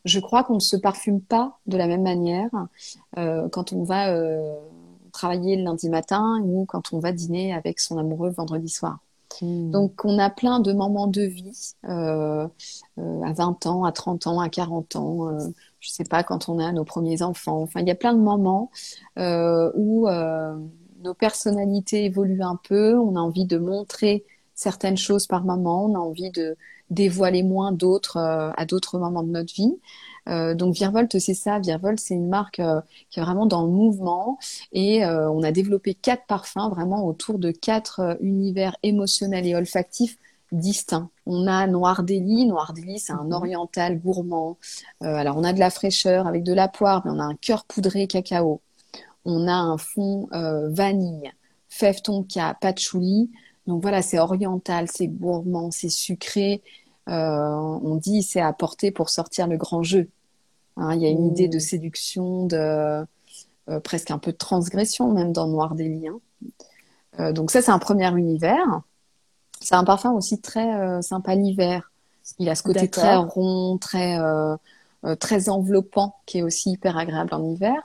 [0.03, 2.49] Je crois qu'on ne se parfume pas de la même manière
[3.15, 4.11] quand on va
[5.21, 8.99] travailler le lundi matin ou quand on va dîner avec son amoureux vendredi soir.
[9.41, 9.71] Hmm.
[9.71, 12.49] Donc, on a plein de moments de vie à
[12.97, 15.29] 20 ans, à 30 ans, à 40 ans,
[15.81, 17.61] je sais pas, quand on a nos premiers enfants.
[17.61, 18.71] Enfin, il y a plein de moments
[19.17, 20.55] euh, où euh,
[21.03, 22.97] nos personnalités évoluent un peu.
[22.97, 25.85] On a envie de montrer certaines choses par moment.
[25.85, 26.55] On a envie de
[26.91, 29.75] dévoiler moins d'autres euh, à d'autres moments de notre vie.
[30.29, 31.59] Euh, donc Virvolt, c'est ça.
[31.59, 34.37] Virvolt, c'est une marque euh, qui est vraiment dans le mouvement
[34.71, 40.17] et euh, on a développé quatre parfums vraiment autour de quatre univers émotionnels et olfactifs
[40.51, 41.09] distincts.
[41.25, 42.45] On a Noir Délit.
[42.45, 43.33] Noir Délit, c'est un mhm.
[43.33, 44.57] oriental gourmand.
[45.01, 47.65] Alors, on a de la fraîcheur avec de la poire, mais on a un cœur
[47.65, 48.61] poudré cacao.
[49.23, 51.31] On a un fond vanille,
[51.69, 53.31] fève tonka, patchouli.
[53.67, 56.61] Donc voilà, c'est oriental, c'est gourmand, c'est sucré.
[57.09, 60.09] Euh, on dit c'est apporté pour sortir le grand jeu.
[60.77, 61.61] Hein, il y a une idée de mmh.
[61.61, 63.05] séduction, de
[63.83, 66.07] presque un peu de transgression même dans Noir Délit.
[66.07, 67.31] Hein.
[67.31, 68.81] donc ça, c'est un premier univers.
[69.61, 71.91] C'est un parfum aussi très euh, sympa l'hiver.
[72.39, 74.55] Il a ce côté très rond, très euh,
[75.05, 77.81] euh, très enveloppant, qui est aussi hyper agréable en hiver.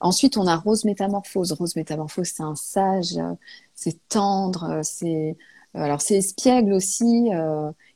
[0.00, 1.52] Ensuite, on a Rose Métamorphose.
[1.52, 3.18] Rose Métamorphose, c'est un sage,
[3.74, 5.36] c'est tendre, c'est
[5.74, 7.30] alors c'est espiègle aussi.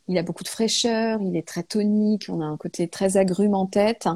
[0.09, 2.27] Il a beaucoup de fraîcheur, il est très tonique.
[2.29, 4.09] On a un côté très agrume en tête.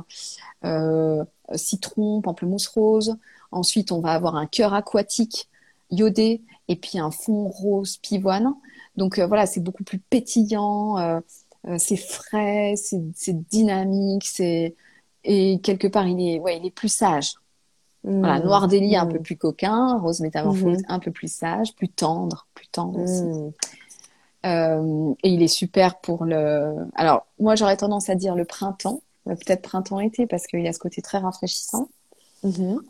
[1.55, 3.17] citron, pamplemousse rose.
[3.53, 5.49] Ensuite, on va avoir un cœur aquatique
[5.91, 8.55] iodé et puis un fond rose pivoine.
[8.97, 11.21] Donc euh, voilà, c'est beaucoup plus pétillant, euh,
[11.67, 14.77] euh, c'est frais, c'est dynamique, c'est
[15.25, 17.35] et quelque part il est ouais il est plus sage.
[18.03, 18.45] Voilà, mmh.
[18.45, 19.13] Noir délit un mmh.
[19.13, 20.85] peu plus coquin, Rose métamorphose mmh.
[20.89, 23.55] un peu plus sage, plus tendre, plus tendre aussi.
[24.45, 26.75] Et il est super pour le.
[26.95, 31.03] Alors moi j'aurais tendance à dire le printemps, peut-être printemps-été parce qu'il a ce côté
[31.03, 31.89] très rafraîchissant.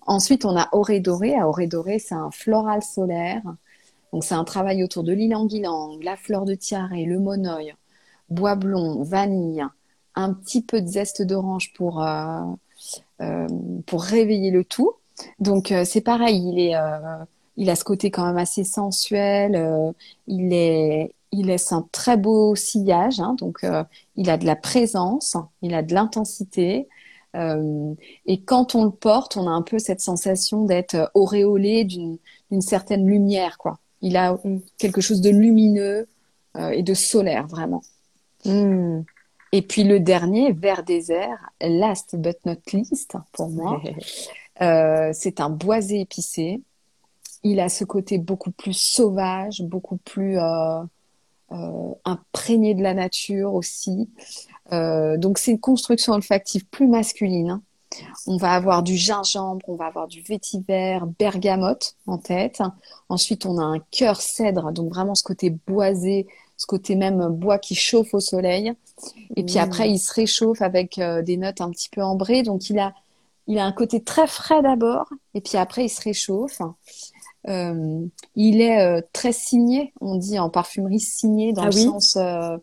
[0.06, 1.34] Ensuite on a Oré doré.
[1.36, 3.42] À Oré doré c'est un floral solaire
[4.12, 7.74] donc c'est un travail autour de l'ilang-ilang, la fleur de tiare, le monoeil,
[8.28, 9.64] bois blond, vanille,
[10.14, 12.04] un petit peu de zeste d'orange pour,
[13.86, 14.92] pour réveiller le tout.
[15.38, 16.74] Donc c'est pareil, il est
[17.56, 19.92] il a ce côté quand même assez sensuel.
[20.26, 23.84] il est il laisse un très beau sillage, hein, donc euh,
[24.16, 26.88] il a de la présence, il a de l'intensité.
[27.36, 27.94] Euh,
[28.26, 32.18] et quand on le porte, on a un peu cette sensation d'être auréolé d'une
[32.60, 33.78] certaine lumière, quoi.
[34.02, 34.38] Il a
[34.78, 36.08] quelque chose de lumineux
[36.56, 37.82] euh, et de solaire, vraiment.
[38.44, 39.02] Hmm.
[39.52, 43.80] Et puis le dernier, Vert désert, last but not least, pour moi,
[45.12, 46.62] c'est un boisé épicé.
[47.42, 50.82] Il a ce côté beaucoup plus sauvage, beaucoup plus euh,
[52.04, 54.08] imprégné de la nature aussi.
[54.72, 57.50] Euh, donc c'est une construction olfactive plus masculine.
[57.50, 57.62] Hein.
[58.26, 62.62] On va avoir du gingembre, on va avoir du vétiver, bergamote en tête.
[63.08, 67.58] Ensuite, on a un cœur cèdre, donc vraiment ce côté boisé, ce côté même bois
[67.58, 68.72] qui chauffe au soleil.
[69.34, 69.92] Et puis après, mmh.
[69.92, 72.44] il se réchauffe avec euh, des notes un petit peu ambrées.
[72.44, 72.94] Donc il a,
[73.48, 76.60] il a un côté très frais d'abord, et puis après, il se réchauffe.
[77.48, 82.16] Euh, il est euh, très signé, on dit en parfumerie signé dans ah le sens,
[82.16, 82.56] euh,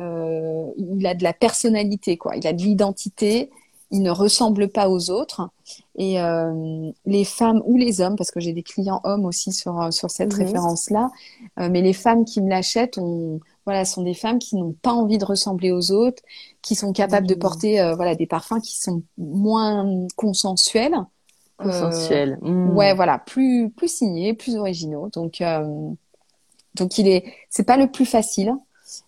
[0.00, 2.36] euh, il a de la personnalité, quoi.
[2.36, 3.50] Il a de l'identité.
[3.90, 5.48] Il ne ressemble pas aux autres.
[5.96, 6.18] Et
[7.06, 10.34] les femmes ou les hommes, parce que j'ai des clients hommes aussi sur sur cette
[10.34, 10.44] mhm.
[10.44, 11.10] référence-là,
[11.56, 13.00] mais les femmes qui me l'achètent,
[13.64, 16.22] voilà, sont des femmes qui n'ont pas envie de ressembler aux autres,
[16.60, 17.40] qui sont capables de mhm.
[17.40, 21.06] porter voilà des parfums qui sont moins consensuels
[21.58, 22.38] Consensuel.
[22.42, 22.76] Euh, hmm.
[22.76, 25.10] Ouais, voilà, plus plus signés, plus originaux.
[25.12, 25.90] Donc euh,
[26.74, 28.54] donc il est, c'est pas le plus facile,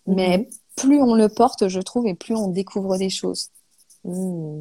[0.05, 0.45] mais mhm.
[0.75, 3.49] plus on le porte, je trouve, et plus on découvre des choses.
[4.03, 4.59] Hmm.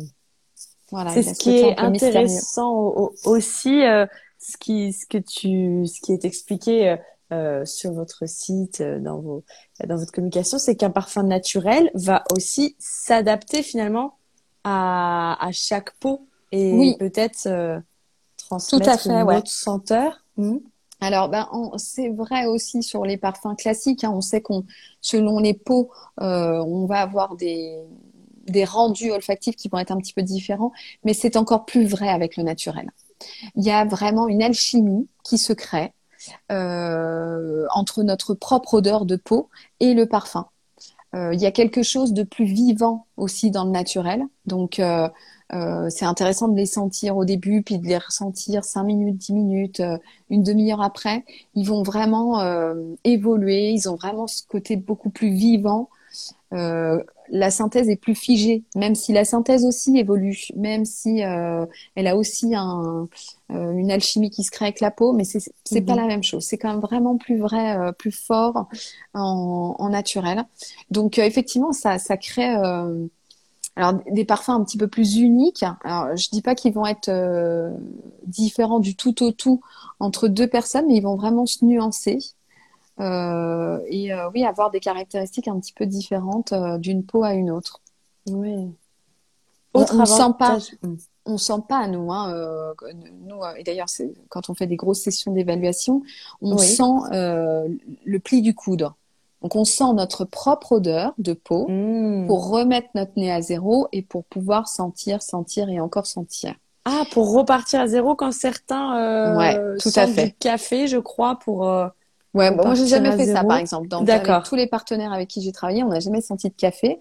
[0.92, 1.10] Voilà.
[1.10, 4.06] C'est ce qui est intéressant aussi, euh,
[4.38, 6.96] ce qui ce que tu ce qui est expliqué.
[7.32, 9.44] Euh, sur votre site, dans vos
[9.86, 14.16] dans votre communication, c'est qu'un parfum naturel va aussi s'adapter finalement
[14.64, 16.96] à, à chaque peau et oui.
[16.98, 17.80] peut-être euh,
[18.36, 19.36] transmettre Tout à fait, une ouais.
[19.38, 20.24] autre senteur.
[20.36, 20.58] Hmm.
[21.00, 24.04] Alors, ben, c'est vrai aussi sur les parfums classiques.
[24.04, 24.64] Hein, on sait qu'on,
[25.00, 27.78] selon les peaux, euh, on va avoir des,
[28.46, 30.72] des rendus olfactifs qui vont être un petit peu différents,
[31.04, 32.90] mais c'est encore plus vrai avec le naturel.
[33.56, 35.92] Il y a vraiment une alchimie qui se crée
[36.50, 40.46] euh, entre notre propre odeur de peau et le parfum.
[41.14, 44.22] Euh, il y a quelque chose de plus vivant aussi dans le naturel.
[44.46, 45.08] Donc, euh,
[45.52, 49.32] euh, c'est intéressant de les sentir au début, puis de les ressentir 5 minutes, 10
[49.32, 51.24] minutes, euh, une demi-heure après.
[51.54, 55.88] Ils vont vraiment euh, évoluer, ils ont vraiment ce côté beaucoup plus vivant.
[57.32, 62.16] la synthèse est plus figée, même si la synthèse aussi évolue, même si elle a
[62.16, 63.08] aussi un,
[63.48, 66.00] une alchimie qui se crée avec la peau, mais c'est c'est pas mhm.
[66.00, 66.44] la même chose.
[66.44, 68.68] C'est quand même vraiment plus vrai, plus fort
[69.14, 70.44] en, en naturel.
[70.90, 72.52] Donc effectivement, ça, ça crée
[73.76, 75.64] alors des parfums un petit peu plus uniques.
[75.84, 77.72] Alors je dis pas qu'ils vont être euh,
[78.26, 79.60] différents du tout au tout
[80.00, 82.18] entre deux personnes, mais ils vont vraiment se nuancer
[82.98, 87.50] euh, et euh, oui avoir des caractéristiques un petit peu différentes d'une peau à une
[87.50, 87.80] autre.
[88.28, 88.68] Oui.
[89.72, 90.58] Autre on, sent pas,
[91.24, 92.74] on sent pas nous, hein,
[93.20, 96.02] nous et d'ailleurs c'est quand on fait des grosses sessions d'évaluation,
[96.42, 98.90] on sent le pli du coude.
[99.42, 102.26] Donc on sent notre propre odeur de peau mmh.
[102.26, 106.54] pour remettre notre nez à zéro et pour pouvoir sentir, sentir et encore sentir.
[106.84, 110.26] Ah, pour repartir à zéro quand certains euh, ouais, tout à fait.
[110.26, 111.68] du café, je crois, pour.
[111.68, 111.86] Euh,
[112.32, 113.88] ouais, moi j'ai jamais fait ça, par exemple.
[113.92, 116.98] Avec tous les partenaires avec qui j'ai travaillé, on n'a jamais senti de café.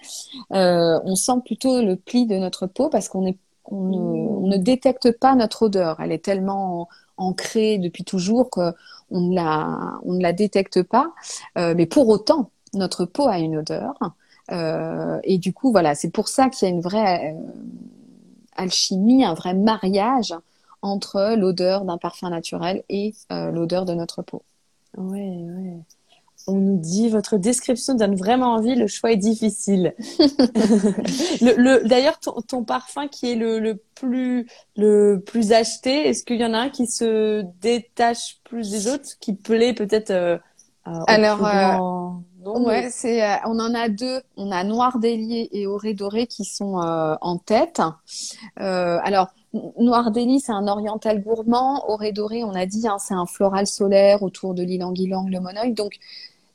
[0.53, 4.47] Euh, on sent plutôt le pli de notre peau parce qu'on est, on, ne, on
[4.47, 6.01] ne détecte pas notre odeur.
[6.01, 8.49] Elle est tellement ancrée depuis toujours
[9.11, 9.21] on
[10.13, 11.13] ne la détecte pas.
[11.57, 13.93] Euh, mais pour autant, notre peau a une odeur.
[14.51, 17.51] Euh, et du coup, voilà, c'est pour ça qu'il y a une vraie euh,
[18.55, 20.33] alchimie, un vrai mariage
[20.81, 24.43] entre l'odeur d'un parfum naturel et l'odeur de notre peau.
[24.97, 25.77] Ouais, ouais
[26.49, 29.93] on nous dit votre description donne vraiment envie, le choix est difficile.
[31.41, 36.53] le, D'ailleurs, ton, parfum qui est le, plus le plus acheté, est-ce qu'il y en
[36.53, 40.37] a un qui se détache plus des autres, qui plaît peut-être euh,
[41.07, 44.21] Alors, euh, ouais, c'est euh, on en a deux.
[44.37, 47.81] On a Noir Délié et Oré Doré qui sont en tête.
[48.57, 51.89] alors Noir Délié, c'est un oriental gourmand.
[51.89, 55.39] Oré doré, on a dit, hein, c'est un floral solaire autour de l'île Anguillang, le
[55.39, 55.73] monoï.
[55.73, 55.97] Donc,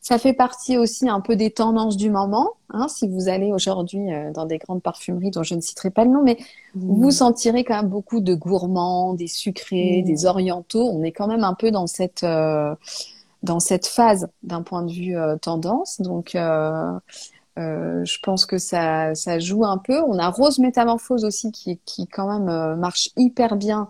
[0.04, 2.50] ça fait partie aussi un peu des tendances du moment.
[2.68, 6.04] Hein, si vous allez aujourd'hui euh, dans des grandes parfumeries dont je ne citerai pas
[6.04, 6.36] le nom, mais
[6.74, 6.80] mmh.
[6.94, 10.06] vous sentirez quand même beaucoup de gourmands, des sucrés, mmh.
[10.06, 10.90] des orientaux.
[10.90, 12.74] On est quand même un peu dans cette euh,
[13.42, 15.98] dans cette phase d'un point de vue euh, tendance.
[16.02, 16.32] Donc
[17.56, 20.02] je pense que ça, ça joue un peu.
[20.02, 23.88] On a Rose Métamorphose aussi qui, qui quand même marche hyper bien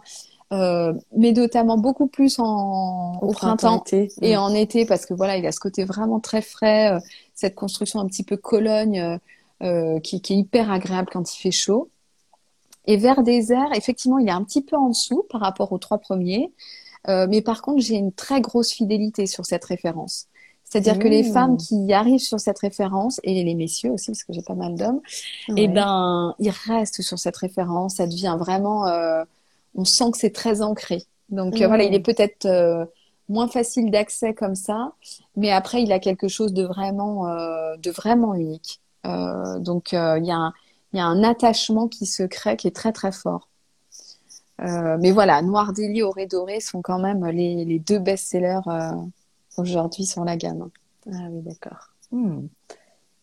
[0.53, 3.83] euh, mais notamment beaucoup plus en, au, printemps,
[4.21, 7.01] et en été parce que voilà, il a ce côté vraiment très frais, euh,
[7.35, 9.19] cette construction un petit peu Cologne
[9.63, 11.91] euh, qui, qui, est hyper agréable quand il fait chaud.
[12.87, 15.99] Et Vert désert, effectivement, il est un petit peu en dessous par rapport aux trois
[15.99, 16.53] premiers,
[17.09, 20.27] mais par contre, j'ai une très grosse fidélité sur cette référence.
[20.65, 21.33] C'est-à-dire que les mmh.
[21.33, 24.75] femmes qui arrivent sur cette référence, et les messieurs aussi, parce que j'ai pas mal
[24.75, 25.01] d'hommes,
[25.57, 27.97] et eh ben, ils restent sur cette référence.
[27.97, 28.85] Ça devient vraiment
[29.75, 31.05] on sent que c'est très ancré.
[31.31, 32.85] Donc euh, voilà, il est peut-être euh,
[33.29, 34.93] moins facile d'accès comme ça,
[35.37, 38.81] mais après il a quelque chose de vraiment, euh, de vraiment unique.
[39.05, 40.53] donc il y, a un,
[40.93, 43.49] y a un attachement qui se crée qui est très très fort.
[44.59, 48.61] mais voilà, Noir Délié, Auré Doré sont quand même les, les deux best-sellers
[49.57, 50.69] aujourd'hui sur la gamme.
[51.11, 51.91] Ah oui, d'accord.
[52.13, 52.47] Hmm.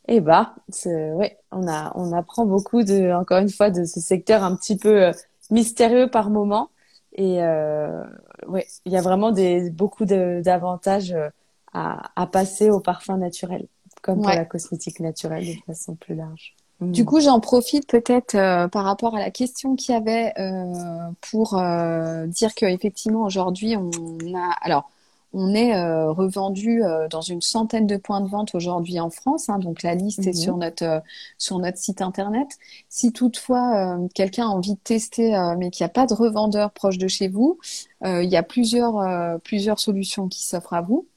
[0.07, 4.43] Eh bah, ouais, on a, on apprend beaucoup de, encore une fois, de ce secteur
[4.43, 5.11] un petit peu
[5.51, 6.69] mystérieux par moment.
[7.13, 8.03] Et euh,
[8.47, 11.29] ouais, il y a vraiment des, beaucoup d'avantages euh,
[11.73, 13.67] à, à, passer au parfum naturel,
[14.01, 16.55] comme pour la cosmétique naturelle de façon plus large.
[16.81, 21.11] Du coup, j'en profite peut-être euh, par rapport à la question qu'il y avait euh,
[21.29, 23.91] pour euh, dire qu'effectivement aujourd'hui on
[24.35, 24.89] a alors
[25.33, 29.49] on est euh, revendu euh, dans une centaine de points de vente aujourd'hui en France.
[29.49, 30.41] Hein, donc la liste est mhm.
[30.41, 30.99] sur notre euh,
[31.37, 32.47] sur notre site internet.
[32.89, 36.97] Si toutefois quelqu'un a envie de tester, mais qu'il n'y a pas de revendeur proche
[36.97, 37.59] de chez vous,
[38.03, 41.07] il y a plusieurs plusieurs solutions qui s'offrent à vous.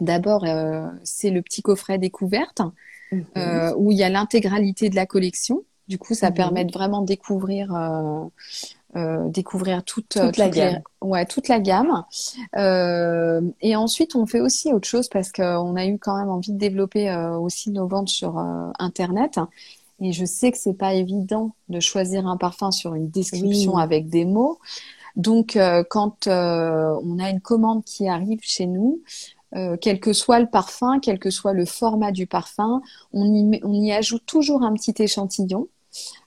[0.00, 0.44] D'abord,
[1.04, 2.60] c'est le petit coffret découverte
[3.12, 3.74] mhm.
[3.76, 5.62] où il y a l'intégralité de la collection.
[5.88, 6.36] Du coup, ça mhm.
[6.36, 7.72] permet de vraiment découvrir
[8.96, 10.80] euh, découvrir toute, toute la gamme.
[11.00, 12.02] ouais, toute la gamme.
[12.56, 16.52] Euh, et ensuite, on fait aussi autre chose parce qu'on a eu quand même envie
[16.52, 19.38] de développer euh, aussi nos ventes sur euh, Internet.
[20.00, 24.08] Et je sais que c'est pas évident de choisir un parfum sur une description avec
[24.08, 24.58] des mots.
[25.14, 25.58] Donc,
[25.90, 29.02] quand on a une commande qui arrive chez nous,
[29.80, 32.80] quel que soit le parfum, quel que soit le format du parfum,
[33.12, 35.68] on y, on y ajoute toujours un petit échantillon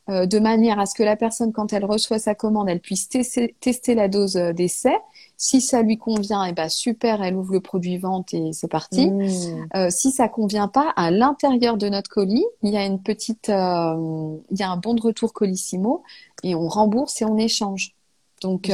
[0.09, 3.07] euh, de manière à ce que la personne, quand elle reçoit sa commande, elle puisse
[3.07, 4.97] tester, la dose euh, d'essai.
[5.37, 8.67] Si ça lui convient, et eh ben super, elle ouvre le produit vente et c'est
[8.67, 9.09] parti.
[9.09, 9.67] Mmh.
[9.75, 13.47] Euh, si ça convient pas, à l'intérieur de notre colis, il y a une petite,
[13.47, 16.03] il y a un bon de retour Colissimo
[16.43, 17.95] et on rembourse et on échange.
[18.41, 18.69] Donc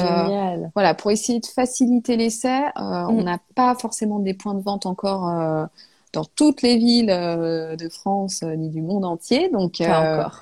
[0.73, 3.23] voilà, pour essayer de faciliter l'essai, on mmh.
[3.23, 5.69] n'a pas forcément des points de vente encore
[6.13, 9.49] dans toutes les villes de France ni du monde entier.
[9.49, 10.41] Donc pas encore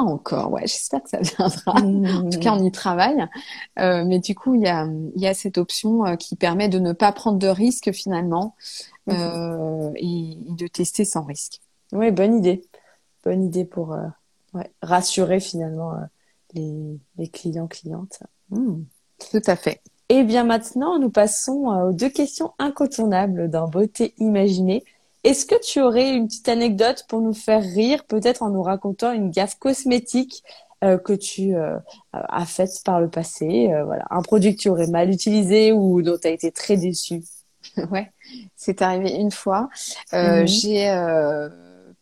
[0.00, 1.72] encore, ouais, j'espère que ça viendra.
[1.74, 3.26] En tout cas, on y travaille.
[3.78, 6.78] Euh, mais du coup, il y a, y a cette option euh, qui permet de
[6.78, 8.54] ne pas prendre de risques finalement
[9.10, 11.60] euh, et, de tester sans risque.
[11.92, 12.64] Oui, bonne idée.
[13.24, 13.96] Bonne idée pour
[14.52, 15.94] ouais, rassurer finalement
[16.52, 18.22] les, les, clients, clientes.
[18.50, 18.82] Hmm.
[19.30, 19.80] Tout à fait.
[20.10, 24.84] Et eh bien maintenant, nous passons aux deux questions incontournables d'un beauté imaginée.
[25.24, 29.12] Est-ce que tu aurais une petite anecdote pour nous faire rire, peut-être en nous racontant
[29.12, 30.44] une gaffe cosmétique
[30.84, 31.78] euh, que tu euh,
[32.12, 36.02] as faite par le passé euh, Voilà, un produit que tu aurais mal utilisé ou
[36.02, 37.22] dont tu as été très déçu.
[37.90, 38.12] ouais,
[38.54, 39.70] c'est arrivé une fois.
[40.12, 40.46] Mhm.
[40.46, 40.86] J'ai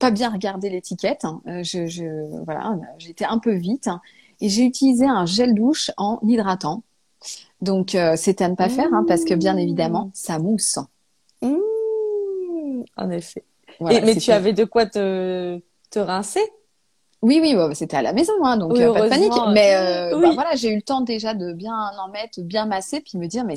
[0.01, 1.25] pas bien regardé l'étiquette.
[1.25, 1.41] Hein.
[1.47, 4.01] Je, je, voilà, j'étais un peu vite hein.
[4.41, 6.83] et j'ai utilisé un gel douche en hydratant.
[7.61, 10.81] Donc c'était à ne pas faire hein, parce que bien évidemment ça mousse.
[11.41, 11.72] Mmh
[12.97, 13.45] en effet.
[13.81, 16.43] mais tu avais de quoi te, te rincer?
[17.23, 19.33] Oui, oui, c'était à la maison, hein, donc euh, pas de panique.
[19.53, 23.01] Mais euh, bah, voilà, j'ai eu le temps déjà de bien en mettre, bien masser,
[23.01, 23.55] puis me dire, mais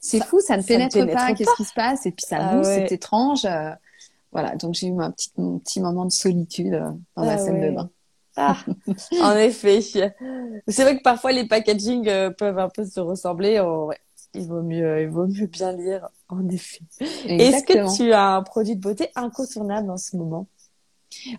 [0.00, 2.04] c'est fou, ça ne pénètre, pas, qu'est-ce qui se passe?
[2.04, 3.46] Et puis ça ah mousse, c'est étrange.
[3.46, 3.70] Euh,
[4.30, 6.72] voilà, donc j'ai eu un petit, mon petit moment de solitude
[7.16, 7.90] dans la ah salle de bain.
[8.36, 8.56] Ah,
[9.22, 9.80] en effet.
[9.80, 13.58] C'est vrai que parfois les packaging peuvent un peu se ressembler.
[13.58, 13.96] ouais
[14.34, 16.80] il vaut mieux, il vaut mieux bien lire, en effet.
[17.26, 20.46] Est-ce que tu as un produit de beauté incontournable en ce moment?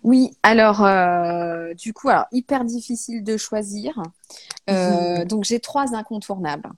[0.02, 3.94] Oui, alors euh, du coup, alors hyper difficile de choisir.
[4.68, 5.24] Euh, mhm.
[5.24, 6.70] Donc j'ai trois incontournables.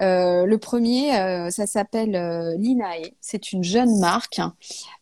[0.00, 1.10] Euh, le premier,
[1.50, 3.12] ça s'appelle Linae.
[3.20, 4.40] C'est une jeune marque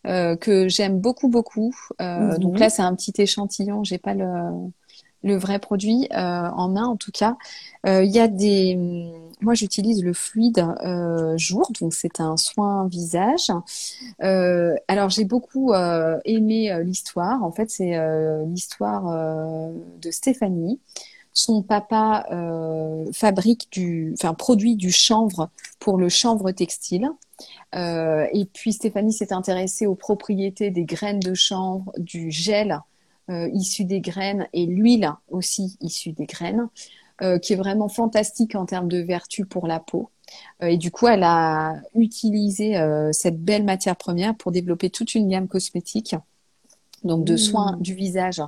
[0.05, 1.75] que j'aime beaucoup beaucoup.
[1.99, 2.59] Donc mhm.
[2.59, 3.85] là, c'est un petit échantillon.
[3.85, 4.71] J'ai pas le
[5.25, 7.37] le vrai produit en main en tout cas.
[7.87, 13.51] Il y a des moi, j'utilise le fluide euh, jour, donc c'est un soin visage.
[14.23, 17.43] Euh, alors, j'ai beaucoup euh, aimé euh, l'histoire.
[17.45, 19.05] En fait, c'est euh, l'histoire
[20.01, 20.81] de Stéphanie.
[21.33, 22.27] Son papa
[23.13, 27.09] fabrique du, enfin produit du chanvre pour le chanvre textile.
[27.75, 32.81] et puis Stéphanie s'est intéressée aux propriétés des graines de chanvre, du gel
[33.29, 36.69] issu des graines et l'huile aussi issue des graines,
[37.43, 40.11] qui est vraiment fantastique en termes de vertu pour la peau.
[40.61, 42.75] et du coup, elle a utilisé
[43.13, 46.15] cette belle matière première pour développer toute une gamme cosmétique
[47.05, 47.83] donc de soins mmh.
[47.83, 48.43] du visage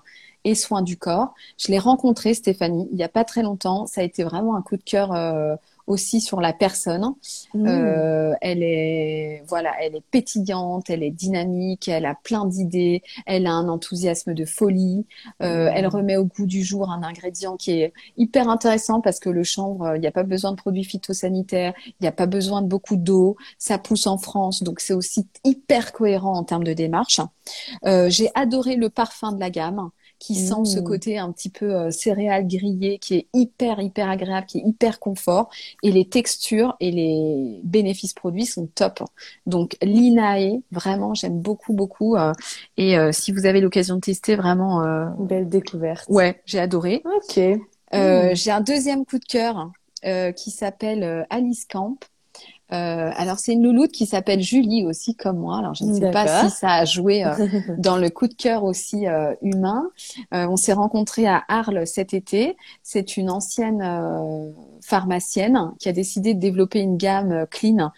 [0.45, 1.35] et soins du corps.
[1.59, 3.87] Je l'ai rencontrée, Stéphanie, il n'y a pas très longtemps.
[3.87, 5.57] Ça a été vraiment un coup de cœur euh,
[5.87, 7.15] aussi sur la personne.
[7.55, 7.67] Mmh.
[7.67, 13.47] Euh, elle est, voilà, elle est pétillante, elle est dynamique, elle a plein d'idées, elle
[13.47, 15.07] a un enthousiasme de folie.
[15.43, 15.73] Euh, mmh.
[15.75, 19.43] Elle remet au goût du jour un ingrédient qui est hyper intéressant parce que le
[19.43, 22.69] chanvre, il n'y a pas besoin de produits phytosanitaires, il n'y a pas besoin de
[22.69, 27.21] beaucoup d'eau, ça pousse en France, donc c'est aussi hyper cohérent en termes de démarche.
[27.85, 30.85] J'ai adoré le parfum de la gamme qui sent ce mmh.
[30.85, 35.01] côté un petit peu euh, céréales grillées, qui est hyper, hyper agréable, qui est hyper
[35.01, 35.49] confort.
[35.83, 39.03] Et les textures et les bénéfices produits sont top.
[39.47, 42.17] Donc, l'INAE, vraiment, j'aime beaucoup, beaucoup.
[42.17, 42.35] Euh,
[42.77, 44.85] et euh, si vous avez l'occasion de tester, vraiment...
[45.19, 46.05] Belle découverte.
[46.09, 47.03] Ouais, j'ai adoré.
[47.05, 47.39] Ok.
[47.93, 48.35] Mmh.
[48.35, 49.73] J'ai un deuxième coup de cœur
[50.37, 51.99] qui s'appelle Alice Camp.
[52.73, 55.59] Euh, alors c'est une louloute qui s'appelle Julie aussi comme moi.
[55.59, 57.35] Alors je ne sais pas si ça a joué euh,
[57.79, 59.91] dans le coup de cœur aussi euh, humain.
[60.33, 62.57] on s'est rencontrés à Arles cet été.
[62.83, 67.91] C'est une ancienne pharmacienne qui a décidé de développer une gamme clean.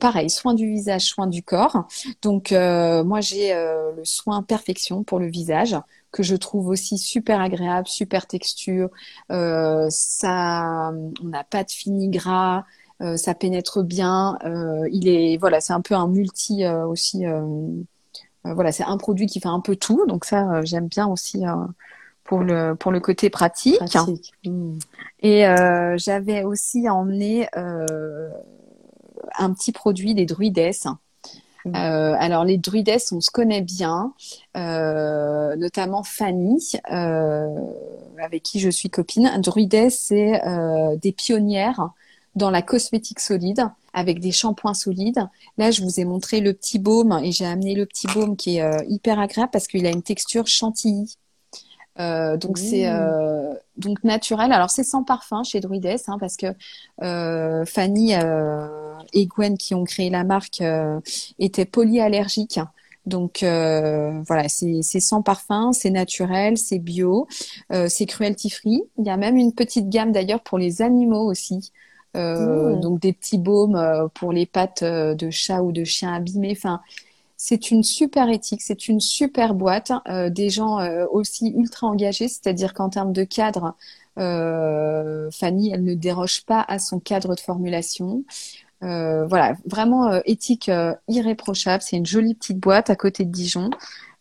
[0.00, 1.86] pareil, soin du visage, soin du corps.
[2.22, 5.76] Donc moi j'ai le soin perfection pour le visage
[6.10, 8.88] que je trouve aussi super agréable, super texture.
[9.28, 10.92] ça,
[11.22, 12.64] on n'a pas de fini gras.
[13.00, 14.38] Euh, ça pénètre bien.
[14.44, 17.24] Euh, il est voilà, c'est un peu un multi euh, aussi.
[18.44, 20.04] voilà, c'est un produit qui fait un peu tout.
[20.06, 21.44] Donc ça, j'aime bien aussi
[22.24, 23.78] pour le pour le côté pratique.
[24.44, 24.78] Hmm.
[25.20, 25.44] Et
[25.96, 30.70] j'avais aussi emmené un petit produit des druides.
[31.64, 31.74] Hmm.
[31.74, 34.12] alors les druides, on se connaît bien,
[34.54, 39.30] notamment Fanny, avec qui je suis copine.
[39.40, 40.40] Druides, c'est
[41.00, 41.90] des pionnières
[42.34, 45.26] dans la cosmétique solide avec des shampoings solides.
[45.56, 48.56] Là, je vous ai montré le petit baume et j'ai amené le petit baume qui
[48.56, 51.16] est euh, hyper agréable parce qu'il a une texture chantilly.
[51.98, 52.94] Euh, donc c'est mmh.
[52.94, 54.52] euh, donc naturel.
[54.52, 56.46] Alors c'est sans parfum chez Druides hein, parce que
[57.64, 60.62] Fanny et Gwen qui ont créé la marque
[61.40, 62.60] étaient polyallergiques.
[63.04, 67.26] Donc voilà, c'est sans parfum, c'est naturel, c'est bio,
[67.88, 68.82] c'est cruelty free.
[68.98, 71.72] Il y a même une petite gamme d'ailleurs pour les animaux aussi.
[72.16, 72.80] Euh, mmh.
[72.80, 76.54] donc des petits baumes euh, pour les pattes euh, de chat ou de chien abîmés.
[76.56, 76.80] Enfin,
[77.36, 79.92] c'est une super éthique, c'est une super boîte,
[80.30, 80.80] des gens
[81.12, 83.76] aussi ultra engagés, c'est-à-dire qu'en termes de cadre,
[84.16, 88.24] Fanny, elle ne déroge pas à son cadre de formulation.
[88.80, 90.68] voilà, vraiment éthique
[91.06, 91.80] irréprochable.
[91.80, 93.70] C'est une jolie petite boîte à côté de Dijon.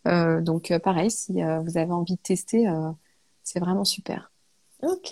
[0.05, 2.71] donc pareil, si vous avez envie de tester,
[3.41, 4.31] c'est vraiment super.
[4.83, 5.11] Ok.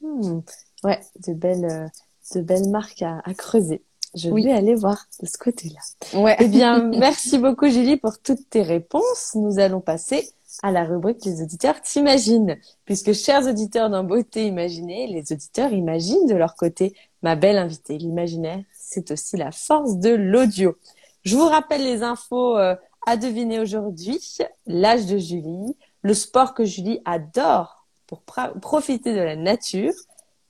[0.00, 0.40] Hmm.
[0.82, 1.88] Ouais, de belles,
[2.34, 3.82] de belles marques à, creuser.
[4.14, 5.80] Je vais aller voir de ce côté-là.
[6.20, 6.36] Ouais.
[6.38, 9.32] Eh bien, merci beaucoup Julie pour toutes tes réponses.
[9.34, 10.28] Nous allons passer
[10.62, 12.56] à la rubrique Les auditeurs t'imaginent.
[12.84, 17.98] Puisque, chers auditeurs d'un beauté imaginée, les auditeurs imaginent de leur côté ma belle invitée.
[17.98, 20.76] L'imaginaire, c'est aussi la force de l'audio.
[21.24, 22.76] Je vous rappelle les infos euh,
[23.06, 24.38] à deviner aujourd'hui.
[24.66, 29.94] L'âge de Julie, le sport que Julie adore pour profiter de la nature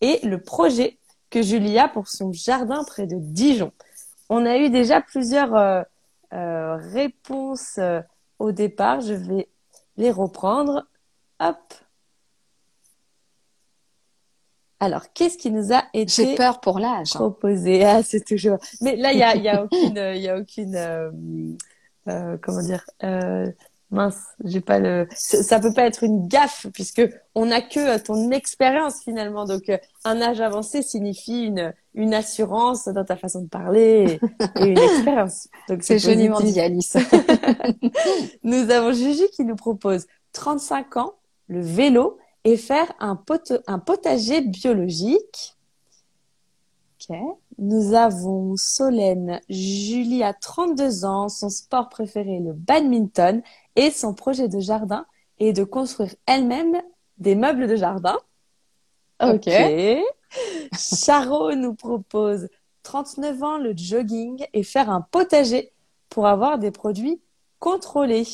[0.00, 0.98] et le projet
[1.34, 3.72] que Julie a pour son jardin près de Dijon.
[4.28, 5.82] On a eu déjà plusieurs euh,
[6.32, 8.00] euh, réponses euh,
[8.38, 9.00] au départ.
[9.00, 9.48] Je vais
[9.96, 10.86] les reprendre.
[11.40, 11.56] Hop.
[14.78, 17.10] Alors, qu'est-ce qui nous a été J'ai peur pour l'âge.
[17.10, 17.84] proposé?
[17.84, 18.58] Ah, c'est toujours.
[18.80, 21.58] Mais là, il y a, y a aucune, il y a aucune,
[22.06, 22.84] comment dire,
[23.90, 25.06] mince, j'ai pas le.
[25.14, 27.02] Ça peut pas être une gaffe puisque
[27.34, 29.44] on n'a que euh, ton expérience finalement.
[29.44, 34.18] Donc euh, un âge avancé signifie une une assurance dans ta façon de parler
[34.60, 35.48] et, une expérience.
[35.68, 36.96] Donc c'est joliment dit Alice.
[38.42, 41.14] nous avons Gigi qui nous propose 35 ans,
[41.48, 43.18] le vélo et faire un,
[43.66, 45.56] un potager biologique.
[47.08, 47.16] Ok.
[47.58, 49.40] Nous avons Solène.
[49.48, 51.28] Julie a 32 ans.
[51.28, 53.42] Son sport préféré, le badminton.
[53.76, 55.06] Et son projet de jardin
[55.38, 56.80] est de construire elle-même
[57.18, 58.18] des meubles de jardin.
[59.22, 59.48] Ok.
[60.72, 62.48] Charo nous propose
[62.82, 65.72] 39 ans, le jogging et faire un potager
[66.08, 67.20] pour avoir des produits
[67.58, 68.26] contrôlés.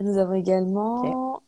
[0.00, 1.42] Nous avons également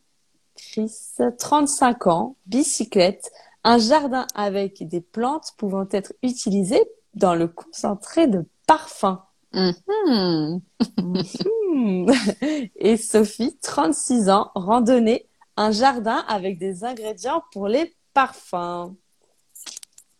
[0.55, 0.93] Chris,
[1.37, 3.31] 35 ans, bicyclette,
[3.63, 6.83] un jardin avec des plantes pouvant être utilisées
[7.13, 9.23] dans le concentré de parfum.
[9.53, 10.61] Mhm.
[10.97, 12.11] Mhm.
[12.75, 15.27] Et Sophie, 36 ans, randonnée,
[15.57, 18.95] un jardin avec des ingrédients pour les parfums.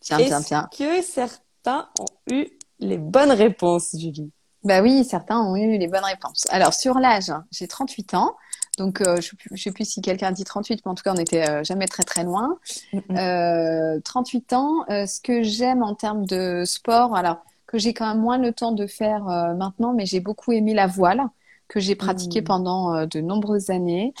[0.00, 0.68] Tiens, tiens, Est-ce tiens.
[0.76, 2.46] que certains ont eu
[2.80, 4.30] les bonnes réponses, Julie?
[4.64, 6.46] Bah oui, certains ont eu les bonnes réponses.
[6.50, 8.36] Alors, sur l'âge, j'ai 38 ans.
[8.78, 11.16] Donc, euh, je je sais plus si quelqu'un dit 38, mais en tout cas, on
[11.16, 12.58] n'était euh, jamais très très loin.
[12.92, 13.02] Mhm.
[13.16, 18.22] Euh, 38 ans, ce que j'aime en termes de sport, alors que j'ai quand même
[18.22, 21.22] moins le temps de faire euh, maintenant, mais j'ai beaucoup aimé la voile,
[21.68, 22.46] que j'ai pratiquée Mhm.
[22.46, 24.14] pendant euh, de nombreuses années.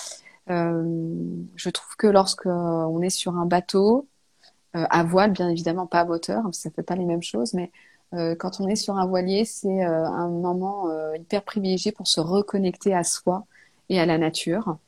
[0.50, 0.84] Euh,
[1.56, 4.08] je trouve que lorsque on est sur un bateau,
[4.74, 7.54] à voile, bien évidemment, pas à moteur, parce que ça fait pas les mêmes choses,
[7.54, 7.70] mais
[8.38, 13.04] quand on est sur un voilier, c'est un moment hyper privilégié pour se reconnecter à
[13.04, 13.46] soi
[13.90, 14.78] et à la nature.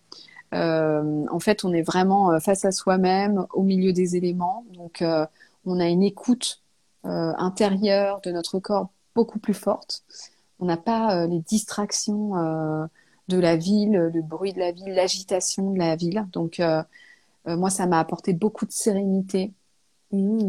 [0.55, 4.65] Euh, en fait, on est vraiment face à soi-même, au milieu des éléments.
[4.75, 5.27] Donc, euh,
[5.67, 6.63] on a une écoute
[7.05, 10.05] intérieure de notre corps beaucoup plus forte.
[10.61, 12.87] On n'a pas euh, les distractions euh,
[13.29, 16.27] de la ville, le bruit de la ville, l'agitation de la ville.
[16.33, 16.83] Donc, euh,
[17.49, 19.55] euh, moi, ça m'a apporté beaucoup de sérénité.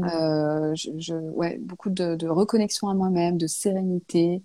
[0.04, 4.44] Euh, je, je- ouais, beaucoup de, de reconnexion à moi-même, de sérénité.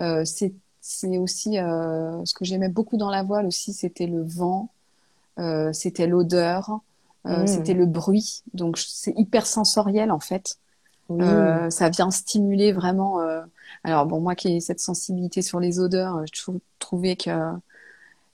[0.00, 0.54] Euh, c'est,
[1.18, 4.70] aussi euh, ce que j'aimais beaucoup dans la voile aussi, c'était le vent,
[5.38, 6.80] euh, c'était l'odeur,
[7.26, 7.46] euh, Mhm.
[7.46, 8.42] c'était le bruit.
[8.54, 10.58] Donc c'est hyper sensoriel en fait.
[11.08, 11.22] Oui.
[11.22, 13.20] Euh, ça vient stimuler vraiment.
[13.20, 13.42] euh,
[13.84, 17.30] Alors bon, moi qui ai cette sensibilité sur les odeurs, euh, je trou- trouvais que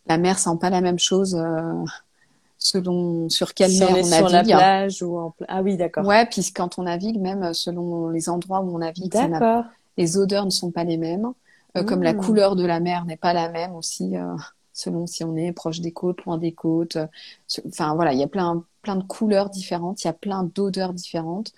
[0.07, 1.85] la mer sent pas la même chose euh,
[2.59, 4.55] selon sur quelle si mer on est on sur la navigue.
[4.55, 6.07] plage ou en pla- Ah oui, d'accord.
[6.07, 9.65] Ouais, puis quand on navigue, même selon les endroits où on navigue, ça n'a- D'accord.
[9.97, 11.33] les odeurs ne sont pas les mêmes.
[11.77, 12.19] Euh, Comme la Mm.
[12.19, 14.37] couleur de la mer n'est pas la même aussi, euh,
[14.73, 16.97] selon si on est proche des côtes, loin des côtes.
[16.97, 17.07] Euh,
[17.69, 20.93] Enfin voilà, il y a plein, plein de couleurs différentes, il y a plein d'odeurs
[20.93, 21.53] différentes.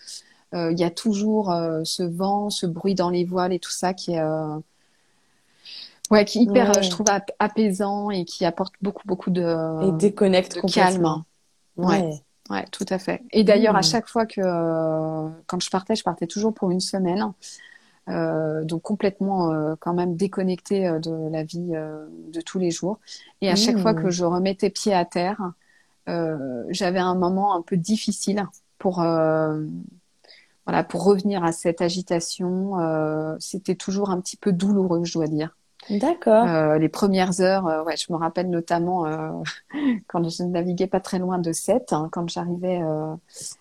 [0.55, 3.71] Euh, il y a toujours euh, ce vent, ce bruit dans les voiles et tout
[3.71, 4.59] ça qui est, euh,
[6.11, 6.83] ouais, qui est hyper, Ouais.
[6.83, 9.43] je trouve, ap- apaisant et qui apporte beaucoup, beaucoup de,
[9.87, 11.25] Et déconnecte de complètement.
[11.77, 11.87] calme.
[11.89, 12.23] Ouais.
[12.49, 13.23] Ouais, tout à fait.
[13.33, 13.83] Et d'ailleurs, à Mm.
[13.83, 17.33] chaque fois que, euh, quand je partais, je partais toujours pour une semaine.
[18.09, 23.01] Euh, donc complètement euh, quand même déconnectée de la vie de tous les jours.
[23.41, 25.41] Et à chaque fois que je remettais pied à terre,
[26.71, 28.47] j'avais un moment un peu difficile
[28.79, 29.05] pour,
[30.67, 32.81] voilà, pour revenir à cette agitation.
[32.81, 35.57] Euh, c'était toujours un petit peu douloureux, je dois dire.
[35.89, 36.45] D'accord.
[36.45, 39.31] Euh, les premières heures, euh, ouais, je me rappelle notamment euh,
[40.09, 43.15] quand je naviguais pas très loin de Sète, hein, quand j'arrivais euh,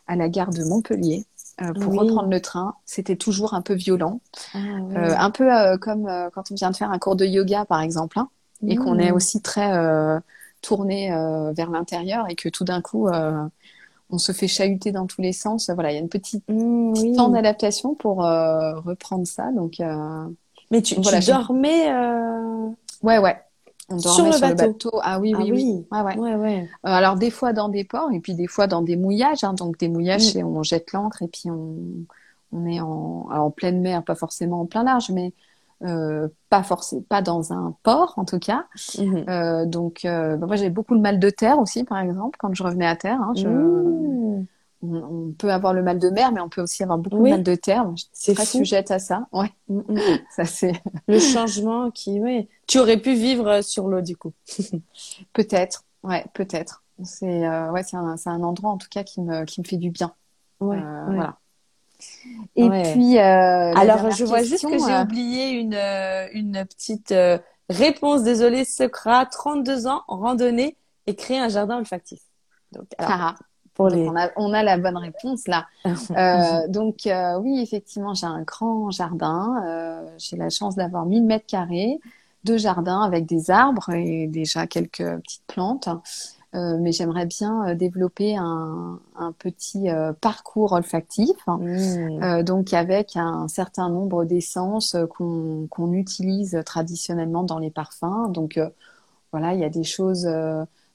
[0.07, 1.25] à la gare de Montpellier
[1.61, 1.99] euh, pour Oui.
[1.99, 4.21] reprendre le train, c'était toujours un peu violent,
[4.53, 4.57] Ah.
[4.97, 7.65] Euh, un peu euh, comme euh, quand on vient de faire un cours de yoga
[7.65, 8.29] par exemple, hein,
[8.67, 9.15] et qu'on est Mm.
[9.15, 10.19] aussi très euh,
[10.61, 13.47] tourné euh, vers l'intérieur et que tout d'un coup euh,
[14.09, 15.69] on se fait chahuter dans tous les sens.
[15.73, 17.13] Voilà, il y a une petite Mm, oui.
[17.15, 19.51] temps d'adaptation pour euh, reprendre ça.
[19.51, 20.27] Donc euh,
[20.71, 22.69] Mais tu, tu Voilà, dormais euh,
[23.03, 23.37] ouais, ouais.
[23.89, 24.91] On Sur dormait le sur le bateau.
[25.03, 25.51] Ah oui, Ah oui, oui.
[25.51, 25.87] oui.
[25.91, 26.35] Ouais, ouais.
[26.35, 26.35] Ouais.
[26.85, 29.43] Euh, alors des fois dans des ports et puis des fois dans des mouillages.
[29.43, 29.53] hein.
[29.53, 30.31] donc des mouillages, Mm.
[30.31, 31.77] c'est on jette l'ancre et puis on,
[32.51, 35.33] on est en, alors, en pleine mer, pas forcément en plein large, mais
[35.83, 38.65] euh, pas forcément pas dans un port en tout cas.
[38.97, 39.25] Mhm.
[39.29, 42.53] Euh, donc euh, bah, moi j'ai beaucoup le mal de terre aussi par exemple quand
[42.53, 43.19] je revenais à terre.
[43.21, 43.33] hein.
[43.35, 44.45] Je- Mm.
[44.81, 44.95] on,
[45.29, 47.29] on peut avoir le mal de mer, mais on peut aussi avoir beaucoup Oui.
[47.31, 47.85] de mal de terre.
[48.13, 48.59] C'est très fou.
[48.59, 49.27] sujette à ça.
[49.31, 49.97] Ouais, Mm, mm.
[50.35, 50.73] ça c'est
[51.07, 52.47] Le changement qui, oui.
[52.67, 54.33] Tu aurais pu vivre sur l'eau du coup.
[55.33, 55.83] peut-être.
[56.03, 56.83] Ouais, peut-être.
[57.03, 59.65] C'est euh, ouais, c'est un, c'est un endroit en tout cas qui me qui me
[59.65, 60.13] fait du bien.
[60.59, 61.15] Ouais, Euh, ouais.
[61.15, 61.37] Voilà.
[62.55, 62.81] Et Ouais.
[62.91, 67.13] puis, euh, Alors, je vois juste que j'ai euh, oublié une, euh, une petite
[67.69, 68.23] réponse.
[68.23, 70.77] Désolée, Socra, 32 ans, randonnée
[71.07, 72.21] et créer un jardin olfactif.
[72.71, 73.33] Donc, alors,
[73.73, 74.07] pour Donc, les...
[74.07, 75.65] on a, on a la bonne réponse là.
[76.17, 79.63] Euh, donc, euh, oui, effectivement, j'ai un grand jardin.
[79.65, 81.99] Euh, j'ai la chance d'avoir 1000 mètres carrés
[82.43, 85.89] de jardin avec des arbres et déjà quelques petites plantes.
[86.55, 91.35] Euh, mais j'aimerais bien euh, développer un, un petit euh, parcours olfactif.
[91.47, 92.23] Mm.
[92.23, 98.29] Euh, donc avec un certain nombre d'essences qu'on utilise traditionnellement dans les parfums.
[98.29, 98.59] Donc
[99.31, 100.27] voilà, il y a des choses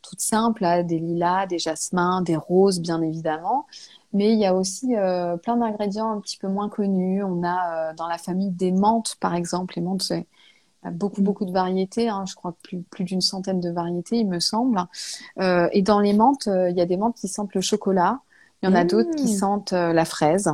[0.03, 3.67] toutes simples, là, des lilas, des jasmins, des roses bien évidemment.
[4.13, 4.95] Mais il y a aussi
[5.43, 7.23] plein d'ingrédients un petit peu moins connus.
[7.23, 9.75] On a dans la famille des menthes, par exemple.
[9.77, 10.11] Les menthes,
[10.85, 12.09] beaucoup, beaucoup de variétés.
[12.09, 12.25] Hein.
[12.27, 14.81] Je crois plus, plus d'une centaine de variétés, il me semble.
[15.41, 18.21] Euh, et dans les menthes, euh, il y a des menthes qui sentent le chocolat.
[18.63, 20.51] Il y en a d'autres qui sentent euh, la fraise.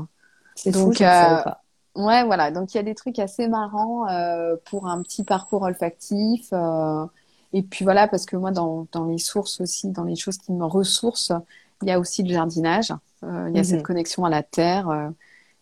[0.54, 1.62] C'est fou, donc, savais euh, pas.
[1.94, 2.50] Ouais, voilà.
[2.50, 6.48] Donc, il y a des trucs assez marrants euh, pour un petit parcours olfactif.
[6.52, 7.06] euh,
[7.52, 10.52] et puis voilà, parce que moi, dans, dans les sources aussi, dans les choses qui
[10.52, 11.32] me ressourcent,
[11.82, 12.92] il y a aussi le jardinage.
[13.24, 13.64] Euh, il y a Mhm.
[13.64, 14.88] cette connexion à la terre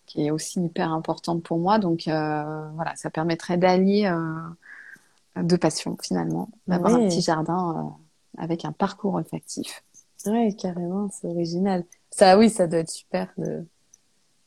[0.06, 1.78] qui est aussi hyper importante pour moi.
[1.78, 7.96] Donc euh, voilà, ça permettrait d'allier euh, deux passions finalement, d'avoir un petit jardin
[8.38, 9.82] euh, avec un parcours olfactif.
[10.26, 11.84] Oui, carrément, c'est original.
[12.10, 13.66] Ça, oui, ça doit être super de,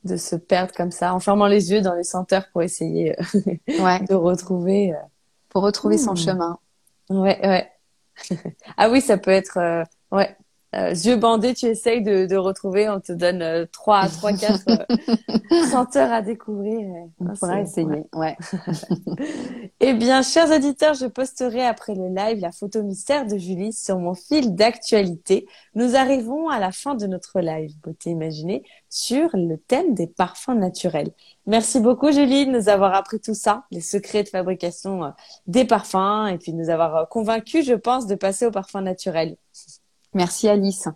[0.05, 3.15] de se perdre comme ça, en fermant les yeux dans les senteurs pour essayer
[3.67, 4.95] de retrouver.
[5.49, 6.17] Pour retrouver son hmm.
[6.17, 6.59] chemin.
[7.09, 7.71] Ouais, ouais.
[8.77, 10.35] ah oui, ça peut être, ouais,
[10.75, 14.65] euh, yeux bandés, tu essayes de, de retrouver, on te donne euh, trois, trois, quatre
[14.67, 16.79] euh, senteurs à découvrir.
[17.21, 18.35] On pourra essayer, ouais.
[19.79, 23.97] eh bien, chers auditeurs, je posterai après le live la photo mystère de Julie sur
[23.97, 25.47] mon fil d'actualité.
[25.73, 30.57] Nous arrivons à la fin de notre live Beauté Imaginée sur le thème des parfums
[30.57, 31.11] naturels.
[31.45, 35.13] Merci beaucoup Julie de nous avoir appris tout ça, les secrets de fabrication
[35.47, 39.37] des parfums et puis de nous avoir convaincus, je pense, de passer aux parfums naturels.
[40.17, 40.87] Merci Alice.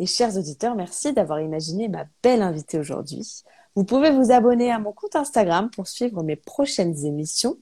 [0.00, 3.44] Et chers auditeurs, merci d'avoir imaginé ma belle invitée aujourd'hui.
[3.76, 7.58] Vous pouvez vous abonner à mon compte Instagram pour suivre mes prochaines émissions.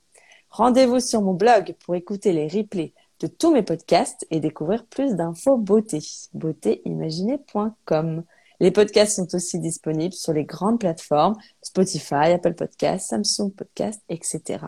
[0.49, 5.15] Rendez-vous sur mon blog pour écouter les replays de tous mes podcasts et découvrir plus
[5.15, 5.99] d'infos beauté.
[6.33, 8.25] beautéimaginée.com.
[8.61, 14.65] Les podcasts sont aussi disponibles sur les grandes plateformes Spotify, Apple Podcasts, Samsung Podcasts, etc.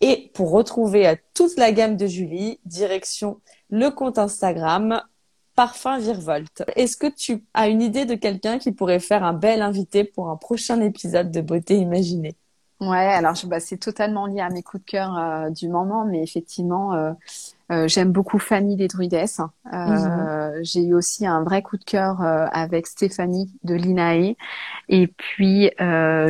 [0.00, 5.02] Et pour retrouver toute la gamme de Julie, direction le compte Instagram
[5.58, 6.62] Parfum Virevolte.
[6.76, 10.30] Est-ce que tu as une idée de quelqu'un qui pourrait faire un bel invité pour
[10.30, 12.36] un prochain épisode de Beauté Imaginée?
[12.80, 16.22] Ouais, alors bah, c'est totalement lié à mes coups de cœur euh, du moment, mais
[16.22, 17.10] effectivement, euh,
[17.72, 19.18] euh, j'aime beaucoup Fanny des Druides.
[19.64, 20.60] Mhm.
[20.62, 24.36] J'ai eu aussi un vrai coup de cœur avec Stéphanie de l'INAE
[24.88, 25.72] et puis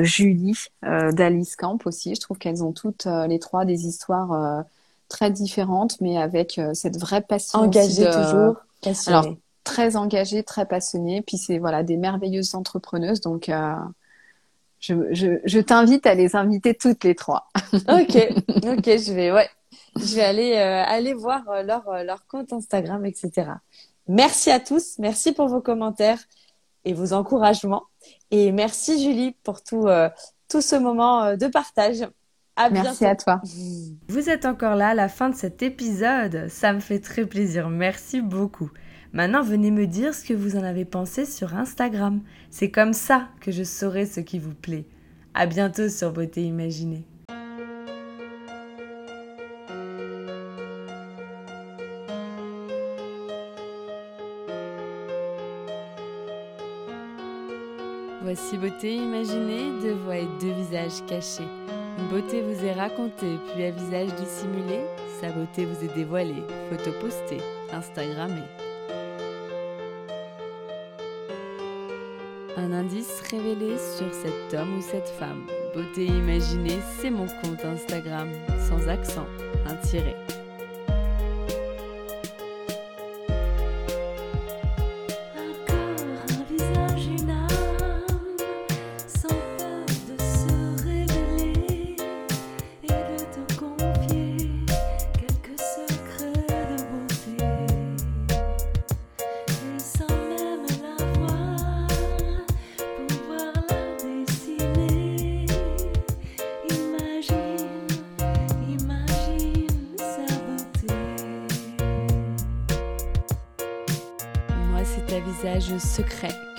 [0.04, 2.14] Julie d'Alice Camp aussi.
[2.14, 4.64] Je trouve qu'elles ont toutes les trois des histoires
[5.10, 7.58] très différentes, mais avec cette vraie passion.
[7.58, 8.56] Engagée toujours.
[9.06, 9.26] Alors,
[9.64, 11.22] très engagée, très passionnée.
[11.22, 13.20] Puis c'est voilà des merveilleuses entrepreneuses.
[13.20, 13.74] Donc, euh,
[14.80, 17.48] je, je, je t'invite à les inviter toutes les trois.
[17.74, 18.16] ok,
[18.48, 19.48] ok, je vais, ouais,
[19.96, 23.50] je vais aller euh, aller voir euh, leur leur compte Instagram, etc.
[24.06, 26.20] Merci à tous, merci pour vos commentaires
[26.84, 27.84] et vos encouragements.
[28.30, 29.86] Et merci Julie pour tout
[30.48, 32.08] tout ce moment de partage.
[32.72, 33.40] Merci à toi.
[34.08, 36.48] Vous êtes encore là à la fin de cet épisode.
[36.48, 37.68] Ça me fait très plaisir.
[37.68, 38.70] Merci beaucoup.
[39.12, 42.20] Maintenant, venez me dire ce que vous en avez pensé sur Instagram.
[42.50, 44.84] C'est comme ça que je saurai ce qui vous plaît.
[45.34, 47.06] À bientôt sur Beauté Imaginée.
[58.22, 61.48] Voici Beauté Imaginée, deux voix et deux visages cachés.
[62.10, 64.80] Beauté vous est racontée, puis à visage dissimulé,
[65.20, 68.48] sa beauté vous est dévoilée, photo postée, Instagrammée.
[72.56, 75.46] Un indice révélé sur cet homme ou cette femme.
[75.74, 79.26] Beauté imaginée, c'est mon compte Instagram, sans accent,
[79.66, 80.16] un tiré.